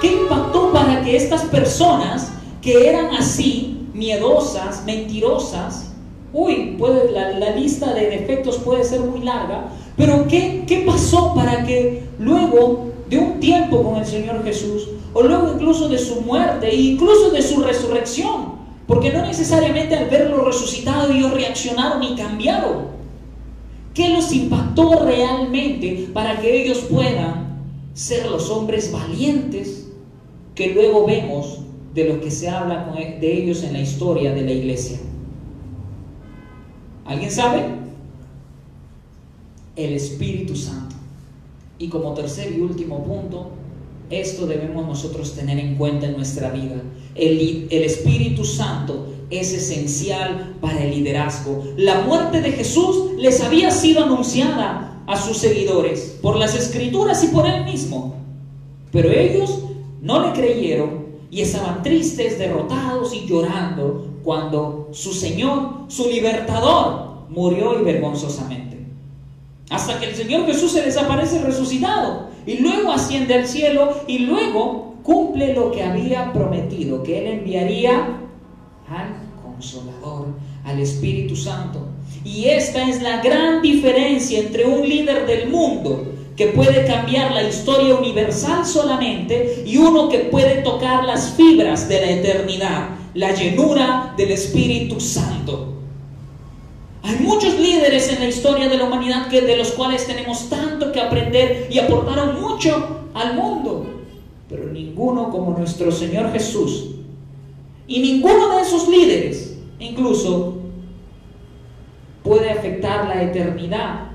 ¿Qué 0.00 0.22
impactó 0.22 0.72
para 0.72 1.02
que 1.02 1.16
estas 1.16 1.42
personas 1.42 2.32
que 2.62 2.88
eran 2.88 3.14
así, 3.14 3.88
miedosas, 3.92 4.86
mentirosas, 4.86 5.92
uy, 6.32 6.76
puede, 6.78 7.12
la, 7.12 7.50
lista 7.50 7.92
de 7.92 8.08
defectos 8.08 8.56
puede 8.56 8.84
ser 8.84 9.00
muy 9.00 9.20
larga, 9.20 9.66
pero 9.98 10.26
¿qué, 10.28 10.64
¿qué 10.66 10.82
pasó 10.86 11.34
para 11.34 11.62
que 11.66 12.04
luego 12.18 12.91
de 13.12 13.18
un 13.18 13.40
tiempo 13.40 13.82
con 13.82 13.96
el 13.96 14.06
Señor 14.06 14.42
Jesús, 14.42 14.88
o 15.12 15.22
luego 15.22 15.52
incluso 15.52 15.86
de 15.86 15.98
su 15.98 16.22
muerte 16.22 16.70
e 16.70 16.80
incluso 16.80 17.30
de 17.30 17.42
su 17.42 17.62
resurrección, 17.62 18.54
porque 18.86 19.12
no 19.12 19.26
necesariamente 19.26 19.94
al 19.94 20.08
verlo 20.08 20.46
resucitado 20.46 21.12
ellos 21.12 21.30
reaccionaron 21.30 22.02
y 22.02 22.16
cambiaron. 22.16 22.86
¿Qué 23.92 24.08
los 24.08 24.32
impactó 24.32 25.04
realmente 25.04 26.08
para 26.14 26.40
que 26.40 26.62
ellos 26.62 26.78
puedan 26.90 27.60
ser 27.92 28.30
los 28.30 28.48
hombres 28.48 28.90
valientes 28.90 29.90
que 30.54 30.72
luego 30.72 31.04
vemos 31.04 31.58
de 31.92 32.08
lo 32.08 32.18
que 32.18 32.30
se 32.30 32.48
habla 32.48 32.94
e, 32.96 33.18
de 33.20 33.42
ellos 33.42 33.62
en 33.62 33.74
la 33.74 33.80
historia 33.80 34.32
de 34.32 34.40
la 34.40 34.52
iglesia? 34.52 34.98
¿Alguien 37.04 37.30
sabe? 37.30 37.62
El 39.76 39.92
Espíritu 39.92 40.56
Santo. 40.56 41.01
Y 41.82 41.88
como 41.88 42.14
tercer 42.14 42.54
y 42.56 42.60
último 42.60 43.02
punto, 43.02 43.48
esto 44.08 44.46
debemos 44.46 44.86
nosotros 44.86 45.34
tener 45.34 45.58
en 45.58 45.74
cuenta 45.74 46.06
en 46.06 46.16
nuestra 46.16 46.48
vida. 46.50 46.80
El, 47.16 47.66
Espíritu 47.72 48.44
Santo 48.44 49.08
es 49.30 49.52
esencial 49.52 50.54
para 50.60 50.84
el 50.84 50.92
liderazgo. 50.92 51.64
La 51.76 52.02
muerte 52.02 52.40
de 52.40 52.52
Jesús 52.52 53.14
les 53.18 53.40
había 53.40 53.72
sido 53.72 54.04
anunciada 54.04 55.02
a 55.08 55.20
sus 55.20 55.38
seguidores 55.38 56.18
por 56.22 56.36
las 56.36 56.54
escrituras 56.54 57.24
y 57.24 57.34
por 57.34 57.48
él 57.48 57.64
mismo. 57.64 58.14
Pero 58.92 59.10
ellos 59.10 59.64
no 60.00 60.24
le 60.24 60.34
creyeron 60.34 61.06
y 61.32 61.40
estaban 61.40 61.82
tristes, 61.82 62.38
derrotados 62.38 63.12
y 63.12 63.26
llorando 63.26 64.06
cuando 64.22 64.90
su 64.92 65.12
Señor, 65.12 65.86
su 65.88 66.08
libertador, 66.08 67.26
murió 67.28 67.80
y 67.80 67.82
vergonzosamente. 67.82 68.71
Hasta 69.72 69.98
que 69.98 70.10
el 70.10 70.14
Señor 70.14 70.46
Jesús 70.46 70.70
se 70.72 70.82
desaparece 70.82 71.40
resucitado 71.40 72.28
y 72.46 72.58
luego 72.58 72.92
asciende 72.92 73.34
al 73.34 73.48
cielo 73.48 74.02
y 74.06 74.18
luego 74.18 74.96
cumple 75.02 75.54
lo 75.54 75.70
que 75.72 75.82
había 75.82 76.30
prometido, 76.32 77.02
que 77.02 77.20
Él 77.20 77.38
enviaría 77.38 78.18
al 78.88 79.42
consolador, 79.42 80.28
al 80.64 80.78
Espíritu 80.78 81.34
Santo. 81.34 81.88
Y 82.22 82.44
esta 82.44 82.86
es 82.86 83.02
la 83.02 83.22
gran 83.22 83.62
diferencia 83.62 84.40
entre 84.40 84.66
un 84.66 84.86
líder 84.86 85.26
del 85.26 85.48
mundo 85.48 86.04
que 86.36 86.48
puede 86.48 86.84
cambiar 86.84 87.32
la 87.32 87.42
historia 87.42 87.94
universal 87.94 88.66
solamente 88.66 89.64
y 89.66 89.78
uno 89.78 90.10
que 90.10 90.18
puede 90.18 90.62
tocar 90.62 91.04
las 91.04 91.30
fibras 91.30 91.88
de 91.88 92.00
la 92.00 92.10
eternidad, 92.10 92.88
la 93.14 93.32
llenura 93.34 94.12
del 94.18 94.32
Espíritu 94.32 95.00
Santo. 95.00 95.81
Hay 97.02 97.16
muchos 97.16 97.58
líderes 97.58 98.12
en 98.12 98.20
la 98.20 98.28
historia 98.28 98.68
de 98.68 98.76
la 98.76 98.84
humanidad 98.84 99.28
que, 99.28 99.40
de 99.40 99.56
los 99.56 99.72
cuales 99.72 100.06
tenemos 100.06 100.48
tanto 100.48 100.92
que 100.92 101.00
aprender 101.00 101.68
y 101.70 101.78
aportaron 101.78 102.40
mucho 102.40 103.08
al 103.12 103.34
mundo, 103.34 103.86
pero 104.48 104.68
ninguno 104.68 105.30
como 105.30 105.58
nuestro 105.58 105.90
Señor 105.90 106.32
Jesús. 106.32 106.90
Y 107.88 108.00
ninguno 108.00 108.56
de 108.56 108.62
esos 108.62 108.88
líderes 108.88 109.56
incluso 109.80 110.58
puede 112.22 112.50
afectar 112.50 113.08
la 113.08 113.22
eternidad 113.22 114.12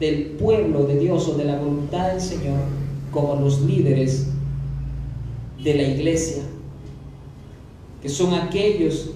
del 0.00 0.30
pueblo 0.38 0.84
de 0.84 0.98
Dios 0.98 1.28
o 1.28 1.34
de 1.34 1.44
la 1.44 1.56
voluntad 1.56 2.12
del 2.12 2.20
Señor 2.20 2.60
como 3.12 3.36
los 3.36 3.60
líderes 3.60 4.28
de 5.62 5.74
la 5.74 5.82
iglesia, 5.82 6.42
que 8.00 8.08
son 8.08 8.32
aquellos 8.32 9.10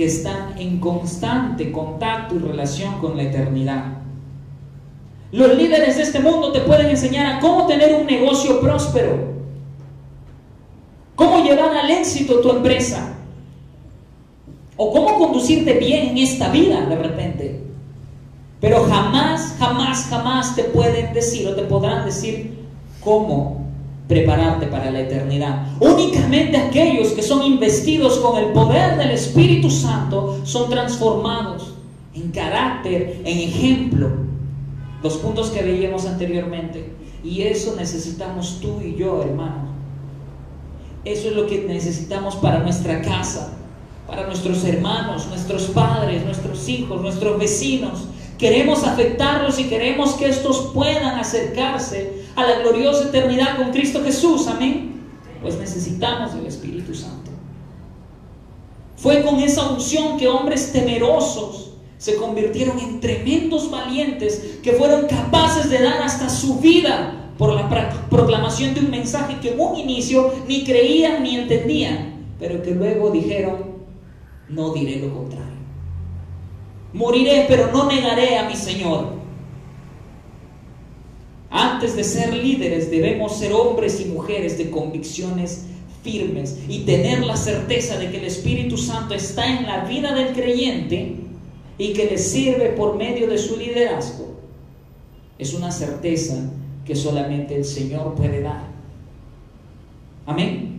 que 0.00 0.06
están 0.06 0.58
en 0.58 0.80
constante 0.80 1.70
contacto 1.70 2.34
y 2.34 2.38
relación 2.38 2.98
con 3.00 3.18
la 3.18 3.24
eternidad. 3.24 3.84
Los 5.30 5.54
líderes 5.54 5.98
de 5.98 6.04
este 6.04 6.20
mundo 6.20 6.52
te 6.52 6.60
pueden 6.60 6.88
enseñar 6.88 7.26
a 7.26 7.38
cómo 7.38 7.66
tener 7.66 7.94
un 7.94 8.06
negocio 8.06 8.62
próspero, 8.62 9.34
cómo 11.14 11.44
llevar 11.44 11.76
al 11.76 11.90
éxito 11.90 12.40
tu 12.40 12.50
empresa, 12.50 13.12
o 14.74 14.90
cómo 14.90 15.18
conducirte 15.18 15.74
bien 15.74 16.08
en 16.08 16.16
esta 16.16 16.48
vida 16.48 16.80
de 16.86 16.96
repente. 16.96 17.60
Pero 18.58 18.84
jamás, 18.84 19.56
jamás, 19.58 20.06
jamás 20.08 20.56
te 20.56 20.64
pueden 20.64 21.12
decir 21.12 21.46
o 21.46 21.54
te 21.54 21.64
podrán 21.64 22.06
decir 22.06 22.58
cómo 23.04 23.66
prepararte 24.10 24.66
para 24.66 24.90
la 24.90 25.02
eternidad. 25.02 25.68
Únicamente 25.78 26.56
aquellos 26.56 27.12
que 27.12 27.22
son 27.22 27.44
investidos 27.44 28.18
con 28.18 28.42
el 28.42 28.50
poder 28.50 28.98
del 28.98 29.12
Espíritu 29.12 29.70
Santo 29.70 30.40
son 30.42 30.68
transformados 30.68 31.74
en 32.12 32.32
carácter, 32.32 33.20
en 33.24 33.38
ejemplo. 33.38 34.10
Los 35.04 35.16
puntos 35.18 35.50
que 35.50 35.62
veíamos 35.62 36.06
anteriormente. 36.06 36.92
Y 37.22 37.42
eso 37.42 37.76
necesitamos 37.76 38.58
tú 38.60 38.80
y 38.84 38.96
yo, 38.96 39.22
hermano. 39.22 39.70
Eso 41.04 41.28
es 41.28 41.36
lo 41.36 41.46
que 41.46 41.60
necesitamos 41.68 42.34
para 42.34 42.58
nuestra 42.58 43.02
casa, 43.02 43.52
para 44.08 44.26
nuestros 44.26 44.64
hermanos, 44.64 45.28
nuestros 45.28 45.66
padres, 45.66 46.24
nuestros 46.24 46.68
hijos, 46.68 47.00
nuestros 47.00 47.38
vecinos. 47.38 48.08
Queremos 48.38 48.82
afectarlos 48.82 49.60
y 49.60 49.68
queremos 49.68 50.14
que 50.14 50.28
estos 50.28 50.72
puedan 50.74 51.20
acercarse 51.20 52.19
a 52.36 52.44
la 52.44 52.60
gloriosa 52.60 53.08
eternidad 53.08 53.56
con 53.56 53.70
Cristo 53.70 54.02
Jesús. 54.04 54.46
Amén. 54.46 55.02
Pues 55.42 55.58
necesitamos 55.58 56.34
del 56.34 56.46
Espíritu 56.46 56.94
Santo. 56.94 57.30
Fue 58.96 59.22
con 59.22 59.40
esa 59.40 59.70
unción 59.70 60.18
que 60.18 60.28
hombres 60.28 60.72
temerosos 60.72 61.70
se 61.96 62.16
convirtieron 62.16 62.78
en 62.78 63.00
tremendos 63.00 63.70
valientes 63.70 64.58
que 64.62 64.72
fueron 64.72 65.06
capaces 65.06 65.70
de 65.70 65.82
dar 65.82 66.02
hasta 66.02 66.28
su 66.28 66.60
vida 66.60 67.32
por 67.38 67.54
la 67.54 67.68
proclamación 68.10 68.74
de 68.74 68.80
un 68.80 68.90
mensaje 68.90 69.38
que 69.40 69.52
en 69.52 69.60
un 69.60 69.76
inicio 69.76 70.32
ni 70.46 70.64
creían 70.64 71.22
ni 71.22 71.36
entendían, 71.36 72.26
pero 72.38 72.62
que 72.62 72.72
luego 72.72 73.10
dijeron, 73.10 73.80
no 74.50 74.74
diré 74.74 74.96
lo 74.96 75.14
contrario. 75.14 75.60
Moriré, 76.92 77.46
pero 77.48 77.70
no 77.72 77.86
negaré 77.86 78.36
a 78.36 78.48
mi 78.48 78.56
Señor. 78.56 79.19
Antes 81.50 81.96
de 81.96 82.04
ser 82.04 82.32
líderes 82.32 82.90
debemos 82.90 83.36
ser 83.36 83.52
hombres 83.52 84.00
y 84.00 84.04
mujeres 84.04 84.56
de 84.56 84.70
convicciones 84.70 85.66
firmes 86.02 86.60
y 86.68 86.80
tener 86.80 87.24
la 87.24 87.36
certeza 87.36 87.98
de 87.98 88.10
que 88.10 88.18
el 88.18 88.24
Espíritu 88.24 88.76
Santo 88.76 89.14
está 89.14 89.46
en 89.46 89.66
la 89.66 89.84
vida 89.84 90.14
del 90.14 90.32
creyente 90.32 91.16
y 91.76 91.92
que 91.92 92.04
le 92.06 92.18
sirve 92.18 92.70
por 92.70 92.96
medio 92.96 93.26
de 93.26 93.36
su 93.36 93.56
liderazgo. 93.56 94.38
Es 95.38 95.52
una 95.52 95.72
certeza 95.72 96.36
que 96.84 96.94
solamente 96.94 97.56
el 97.56 97.64
Señor 97.64 98.14
puede 98.14 98.42
dar. 98.42 98.68
Amén. 100.26 100.70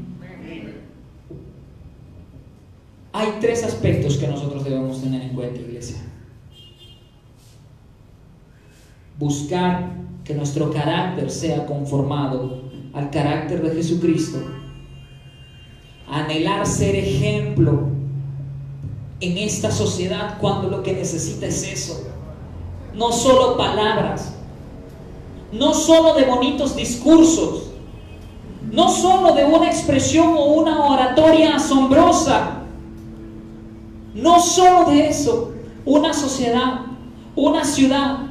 Hay 3.13 3.27
tres 3.41 3.63
aspectos 3.63 4.17
que 4.17 4.27
nosotros 4.27 4.63
debemos 4.63 5.01
tener 5.01 5.21
en 5.21 5.29
cuenta, 5.29 5.59
iglesia. 5.59 5.97
Buscar 9.19 9.91
que 10.31 10.37
nuestro 10.37 10.71
carácter 10.71 11.29
sea 11.29 11.65
conformado 11.65 12.61
al 12.93 13.09
carácter 13.09 13.61
de 13.61 13.75
Jesucristo. 13.75 14.37
Anhelar 16.09 16.65
ser 16.65 16.95
ejemplo 16.95 17.89
en 19.19 19.37
esta 19.37 19.71
sociedad 19.71 20.37
cuando 20.39 20.69
lo 20.69 20.83
que 20.83 20.93
necesita 20.93 21.47
es 21.47 21.63
eso. 21.63 22.07
No 22.95 23.11
solo 23.11 23.57
palabras, 23.57 24.33
no 25.51 25.73
solo 25.73 26.13
de 26.13 26.23
bonitos 26.23 26.77
discursos, 26.77 27.71
no 28.71 28.87
solo 28.87 29.33
de 29.33 29.43
una 29.43 29.67
expresión 29.67 30.33
o 30.37 30.45
una 30.45 30.85
oratoria 30.85 31.57
asombrosa, 31.57 32.61
no 34.13 34.39
solo 34.39 34.89
de 34.89 35.09
eso, 35.09 35.51
una 35.83 36.13
sociedad, 36.13 36.81
una 37.35 37.65
ciudad 37.65 38.30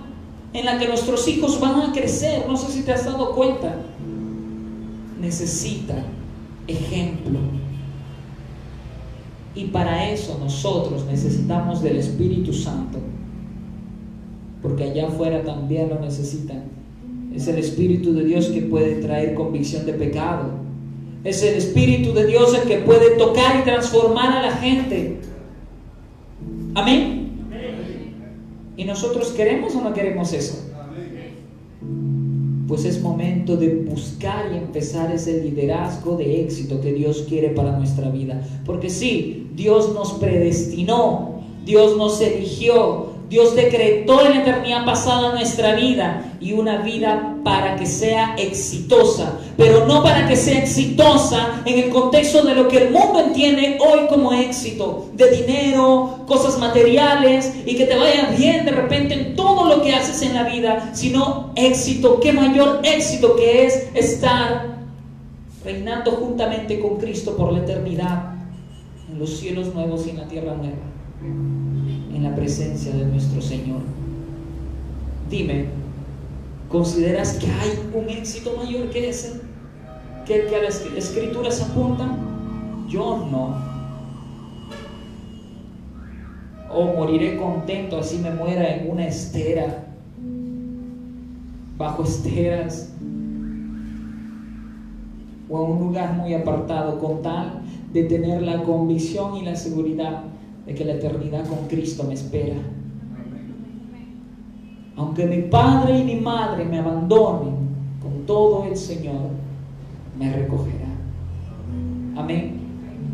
en 0.52 0.64
la 0.64 0.78
que 0.78 0.88
nuestros 0.88 1.26
hijos 1.28 1.60
van 1.60 1.80
a 1.80 1.92
crecer, 1.92 2.44
no 2.48 2.56
sé 2.56 2.72
si 2.72 2.82
te 2.82 2.92
has 2.92 3.04
dado 3.04 3.34
cuenta, 3.34 3.76
necesita 5.20 5.94
ejemplo. 6.66 7.38
Y 9.54 9.66
para 9.66 10.10
eso 10.10 10.38
nosotros 10.38 11.04
necesitamos 11.06 11.82
del 11.82 11.96
Espíritu 11.96 12.52
Santo, 12.52 12.98
porque 14.62 14.84
allá 14.84 15.08
afuera 15.08 15.42
también 15.42 15.88
lo 15.88 16.00
necesitan. 16.00 16.64
Es 17.34 17.46
el 17.46 17.58
Espíritu 17.58 18.12
de 18.12 18.24
Dios 18.24 18.46
que 18.46 18.62
puede 18.62 18.96
traer 18.96 19.34
convicción 19.34 19.86
de 19.86 19.92
pecado. 19.92 20.50
Es 21.22 21.42
el 21.42 21.54
Espíritu 21.54 22.12
de 22.12 22.26
Dios 22.26 22.54
el 22.54 22.66
que 22.66 22.78
puede 22.78 23.16
tocar 23.16 23.60
y 23.60 23.64
transformar 23.64 24.32
a 24.32 24.42
la 24.42 24.52
gente. 24.52 25.20
Amén. 26.74 27.19
¿Y 28.80 28.84
nosotros 28.84 29.28
queremos 29.32 29.76
o 29.76 29.82
no 29.82 29.92
queremos 29.92 30.32
eso? 30.32 30.54
Pues 32.66 32.86
es 32.86 33.02
momento 33.02 33.58
de 33.58 33.74
buscar 33.74 34.50
y 34.54 34.56
empezar 34.56 35.12
ese 35.12 35.42
liderazgo 35.42 36.16
de 36.16 36.40
éxito 36.40 36.80
que 36.80 36.94
Dios 36.94 37.26
quiere 37.28 37.50
para 37.50 37.76
nuestra 37.76 38.08
vida. 38.08 38.42
Porque 38.64 38.88
sí, 38.88 39.50
Dios 39.54 39.92
nos 39.92 40.12
predestinó, 40.12 41.42
Dios 41.66 41.98
nos 41.98 42.22
eligió, 42.22 43.09
Dios 43.30 43.54
decretó 43.54 44.26
en 44.26 44.32
la 44.32 44.40
eternidad 44.40 44.84
pasada 44.84 45.32
nuestra 45.32 45.76
vida 45.76 46.34
y 46.40 46.52
una 46.52 46.78
vida 46.78 47.36
para 47.44 47.76
que 47.76 47.86
sea 47.86 48.34
exitosa, 48.36 49.38
pero 49.56 49.86
no 49.86 50.02
para 50.02 50.26
que 50.26 50.34
sea 50.34 50.58
exitosa 50.58 51.62
en 51.64 51.78
el 51.78 51.90
contexto 51.90 52.42
de 52.42 52.56
lo 52.56 52.66
que 52.66 52.78
el 52.78 52.90
mundo 52.90 53.20
entiende 53.20 53.78
hoy 53.80 54.08
como 54.08 54.32
éxito, 54.32 55.10
de 55.12 55.30
dinero, 55.30 56.24
cosas 56.26 56.58
materiales 56.58 57.54
y 57.64 57.76
que 57.76 57.86
te 57.86 57.96
vaya 57.96 58.34
bien 58.36 58.64
de 58.64 58.72
repente 58.72 59.14
en 59.14 59.36
todo 59.36 59.76
lo 59.76 59.80
que 59.80 59.94
haces 59.94 60.22
en 60.22 60.34
la 60.34 60.42
vida, 60.42 60.90
sino 60.92 61.52
éxito, 61.54 62.18
qué 62.18 62.32
mayor 62.32 62.80
éxito 62.82 63.36
que 63.36 63.64
es 63.64 63.90
estar 63.94 64.76
reinando 65.64 66.10
juntamente 66.10 66.80
con 66.80 66.96
Cristo 66.96 67.36
por 67.36 67.52
la 67.52 67.60
eternidad 67.60 68.34
en 69.08 69.20
los 69.20 69.38
cielos 69.38 69.72
nuevos 69.72 70.04
y 70.08 70.10
en 70.10 70.16
la 70.16 70.26
tierra 70.26 70.54
nueva 70.54 70.90
en 72.20 72.30
la 72.30 72.36
presencia 72.36 72.92
de 72.92 73.06
nuestro 73.06 73.40
Señor. 73.40 73.80
Dime, 75.30 75.66
¿consideras 76.68 77.34
que 77.34 77.46
hay 77.46 77.70
un 77.94 78.10
éxito 78.10 78.56
mayor 78.58 78.90
que 78.90 79.08
ese? 79.08 79.40
¿Que, 80.26 80.44
que 80.44 80.56
a 80.56 80.62
las 80.62 80.84
escrituras 80.96 81.62
apuntan? 81.62 82.18
Yo 82.88 83.26
no. 83.30 83.70
O 86.72 86.84
moriré 86.94 87.38
contento, 87.38 87.98
así 87.98 88.18
me 88.18 88.30
muera 88.30 88.76
en 88.76 88.90
una 88.90 89.06
estera, 89.06 89.86
bajo 91.78 92.04
esteras, 92.04 92.92
o 95.48 95.64
en 95.64 95.72
un 95.72 95.80
lugar 95.80 96.12
muy 96.12 96.34
apartado, 96.34 96.98
con 97.00 97.22
tal 97.22 97.62
de 97.92 98.04
tener 98.04 98.42
la 98.42 98.62
convicción 98.62 99.36
y 99.36 99.42
la 99.42 99.56
seguridad 99.56 100.22
de 100.70 100.76
que 100.76 100.84
la 100.84 100.92
eternidad 100.92 101.48
con 101.48 101.66
Cristo 101.66 102.04
me 102.04 102.14
espera. 102.14 102.54
Aunque 104.96 105.26
mi 105.26 105.42
padre 105.42 105.98
y 105.98 106.04
mi 106.04 106.14
madre 106.14 106.64
me 106.64 106.78
abandonen, 106.78 107.56
con 108.00 108.24
todo 108.24 108.64
el 108.66 108.76
Señor 108.76 109.30
me 110.16 110.32
recogerá. 110.32 110.86
Amén. 112.16 112.60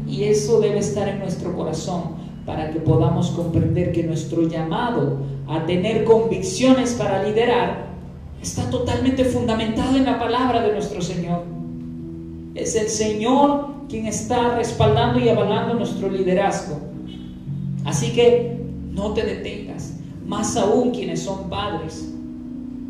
Y 0.07 0.25
eso 0.25 0.61
debe 0.61 0.81
estar 0.81 1.09
en 1.09 1.19
nuestro 1.19 1.57
corazón 1.57 2.17
para 2.45 2.71
que 2.71 2.79
podamos 2.79 3.31
comprender 3.31 3.91
que 3.93 4.03
nuestro 4.03 4.43
llamado 4.43 5.21
a 5.49 5.65
tener 5.65 6.05
convicciones 6.05 6.93
para 6.93 7.23
liderar 7.23 7.87
está 8.43 8.69
totalmente 8.69 9.25
fundamentado 9.25 9.97
en 9.97 10.05
la 10.05 10.19
palabra 10.19 10.61
de 10.61 10.75
nuestro 10.75 11.01
Señor. 11.01 11.45
Es 12.55 12.77
el 12.77 12.89
Señor 12.89 13.69
quien 13.89 14.07
está 14.07 14.57
respaldando 14.57 15.19
y 15.19 15.31
avalando 15.31 15.73
nuestro 15.73 16.11
liderazgo. 16.11 16.86
Así 17.87 18.11
que 18.11 18.59
no 18.93 19.15
te 19.15 19.23
detengas, 19.23 19.95
más 20.27 20.57
aún 20.57 20.91
quienes 20.91 21.21
son 21.21 21.49
padres, 21.49 22.13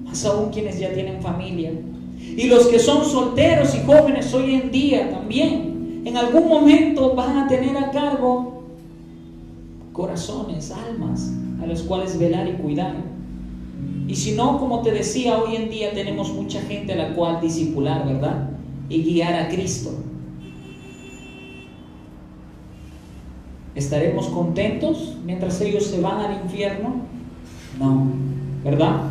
más 0.05 0.25
aún 0.25 0.51
quienes 0.51 0.79
ya 0.79 0.93
tienen 0.95 1.21
familia. 1.21 1.71
Y 2.19 2.49
los 2.49 2.67
que 2.69 2.79
son 2.79 3.05
solteros 3.05 3.75
y 3.75 3.85
jóvenes 3.87 4.33
hoy 4.33 4.55
en 4.55 4.71
día 4.71 5.11
también, 5.11 6.03
en 6.07 6.17
algún 6.17 6.49
momento 6.49 7.15
van 7.15 7.37
a 7.37 7.47
tener 7.47 7.77
a 7.77 7.91
cargo 7.91 8.63
corazones, 9.93 10.71
almas, 10.71 11.31
a 11.63 11.67
los 11.67 11.83
cuales 11.83 12.19
velar 12.19 12.49
y 12.49 12.53
cuidar. 12.53 12.95
Y 14.09 14.15
si 14.15 14.33
no, 14.33 14.59
como 14.59 14.81
te 14.81 14.93
decía, 14.93 15.39
hoy 15.39 15.57
en 15.57 15.69
día 15.69 15.93
tenemos 15.93 16.33
mucha 16.33 16.61
gente 16.63 16.95
a 16.95 16.97
la 16.97 17.15
cual 17.15 17.41
discipular, 17.41 18.07
¿verdad? 18.07 18.51
Y 18.89 19.03
guiar 19.03 19.35
a 19.35 19.49
Cristo. 19.49 19.91
¿Estaremos 23.77 24.29
contentos 24.29 25.17
mientras 25.27 25.61
ellos 25.61 25.85
se 25.85 26.01
van 26.01 26.19
al 26.19 26.41
infierno? 26.43 26.97
No, 27.79 28.07
¿verdad? 28.65 29.03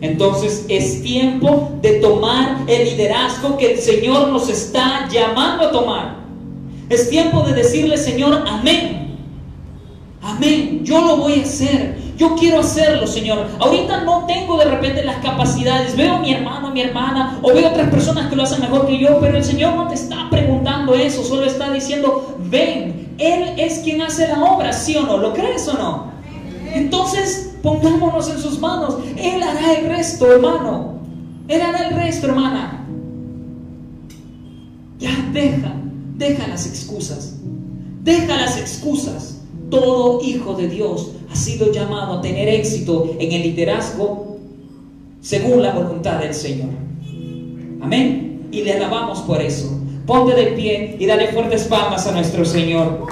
Entonces 0.00 0.64
es 0.70 1.02
tiempo 1.02 1.72
de 1.82 2.00
tomar 2.00 2.62
el 2.66 2.84
liderazgo 2.84 3.58
que 3.58 3.74
el 3.74 3.78
Señor 3.78 4.28
nos 4.28 4.48
está 4.48 5.06
llamando 5.10 5.66
a 5.66 5.70
tomar. 5.70 6.16
Es 6.88 7.10
tiempo 7.10 7.42
de 7.42 7.52
decirle, 7.52 7.98
Señor, 7.98 8.42
amén. 8.48 9.18
Amén, 10.22 10.80
yo 10.82 11.02
lo 11.02 11.18
voy 11.18 11.40
a 11.40 11.42
hacer. 11.42 11.98
Yo 12.16 12.36
quiero 12.36 12.60
hacerlo, 12.60 13.06
Señor. 13.06 13.48
Ahorita 13.58 14.04
no 14.04 14.24
tengo 14.26 14.56
de 14.56 14.64
repente 14.64 15.04
las 15.04 15.16
capacidades. 15.16 15.94
Veo 15.94 16.14
a 16.14 16.20
mi 16.20 16.32
hermano, 16.32 16.68
a 16.68 16.70
mi 16.70 16.80
hermana, 16.80 17.38
o 17.42 17.52
veo 17.52 17.68
otras 17.68 17.90
personas 17.90 18.30
que 18.30 18.36
lo 18.36 18.44
hacen 18.44 18.60
mejor 18.60 18.86
que 18.86 18.98
yo, 18.98 19.20
pero 19.20 19.36
el 19.36 19.44
Señor 19.44 19.74
no 19.74 19.88
te 19.88 19.94
está 19.94 20.28
preguntando 20.30 20.94
eso, 20.94 21.22
solo 21.22 21.44
está 21.44 21.70
diciendo, 21.70 22.38
ven, 22.50 22.99
Él 23.20 23.54
es 23.58 23.80
quien 23.80 24.00
hace 24.00 24.26
la 24.26 24.42
obra, 24.42 24.72
¿sí 24.72 24.96
o 24.96 25.02
no? 25.02 25.18
¿Lo 25.18 25.34
crees 25.34 25.68
o 25.68 25.74
no? 25.74 26.10
Entonces, 26.72 27.54
pongámonos 27.62 28.30
en 28.30 28.38
sus 28.38 28.58
manos. 28.58 28.96
Él 29.16 29.42
hará 29.42 29.74
el 29.74 29.86
resto, 29.86 30.32
hermano. 30.32 30.94
Él 31.46 31.60
hará 31.60 31.88
el 31.88 31.94
resto, 31.96 32.28
hermana. 32.28 32.86
Ya 34.98 35.10
deja, 35.32 35.74
deja 36.16 36.48
las 36.48 36.66
excusas. 36.66 37.36
Deja 38.02 38.36
las 38.36 38.56
excusas. 38.56 39.42
Todo 39.68 40.20
hijo 40.22 40.54
de 40.54 40.68
Dios 40.68 41.10
ha 41.30 41.36
sido 41.36 41.70
llamado 41.72 42.14
a 42.14 42.20
tener 42.22 42.48
éxito 42.48 43.14
en 43.18 43.32
el 43.32 43.42
liderazgo 43.42 44.38
según 45.20 45.62
la 45.62 45.72
voluntad 45.72 46.20
del 46.20 46.34
Señor. 46.34 46.70
Amén. 47.82 48.48
Y 48.50 48.62
le 48.62 48.72
alabamos 48.72 49.20
por 49.20 49.40
eso. 49.42 49.79
Ponte 50.10 50.34
de 50.34 50.46
pie 50.56 50.96
y 50.98 51.06
dale 51.06 51.28
fuertes 51.28 51.68
palmas 51.68 52.04
a 52.08 52.10
nuestro 52.10 52.44
Señor. 52.44 53.06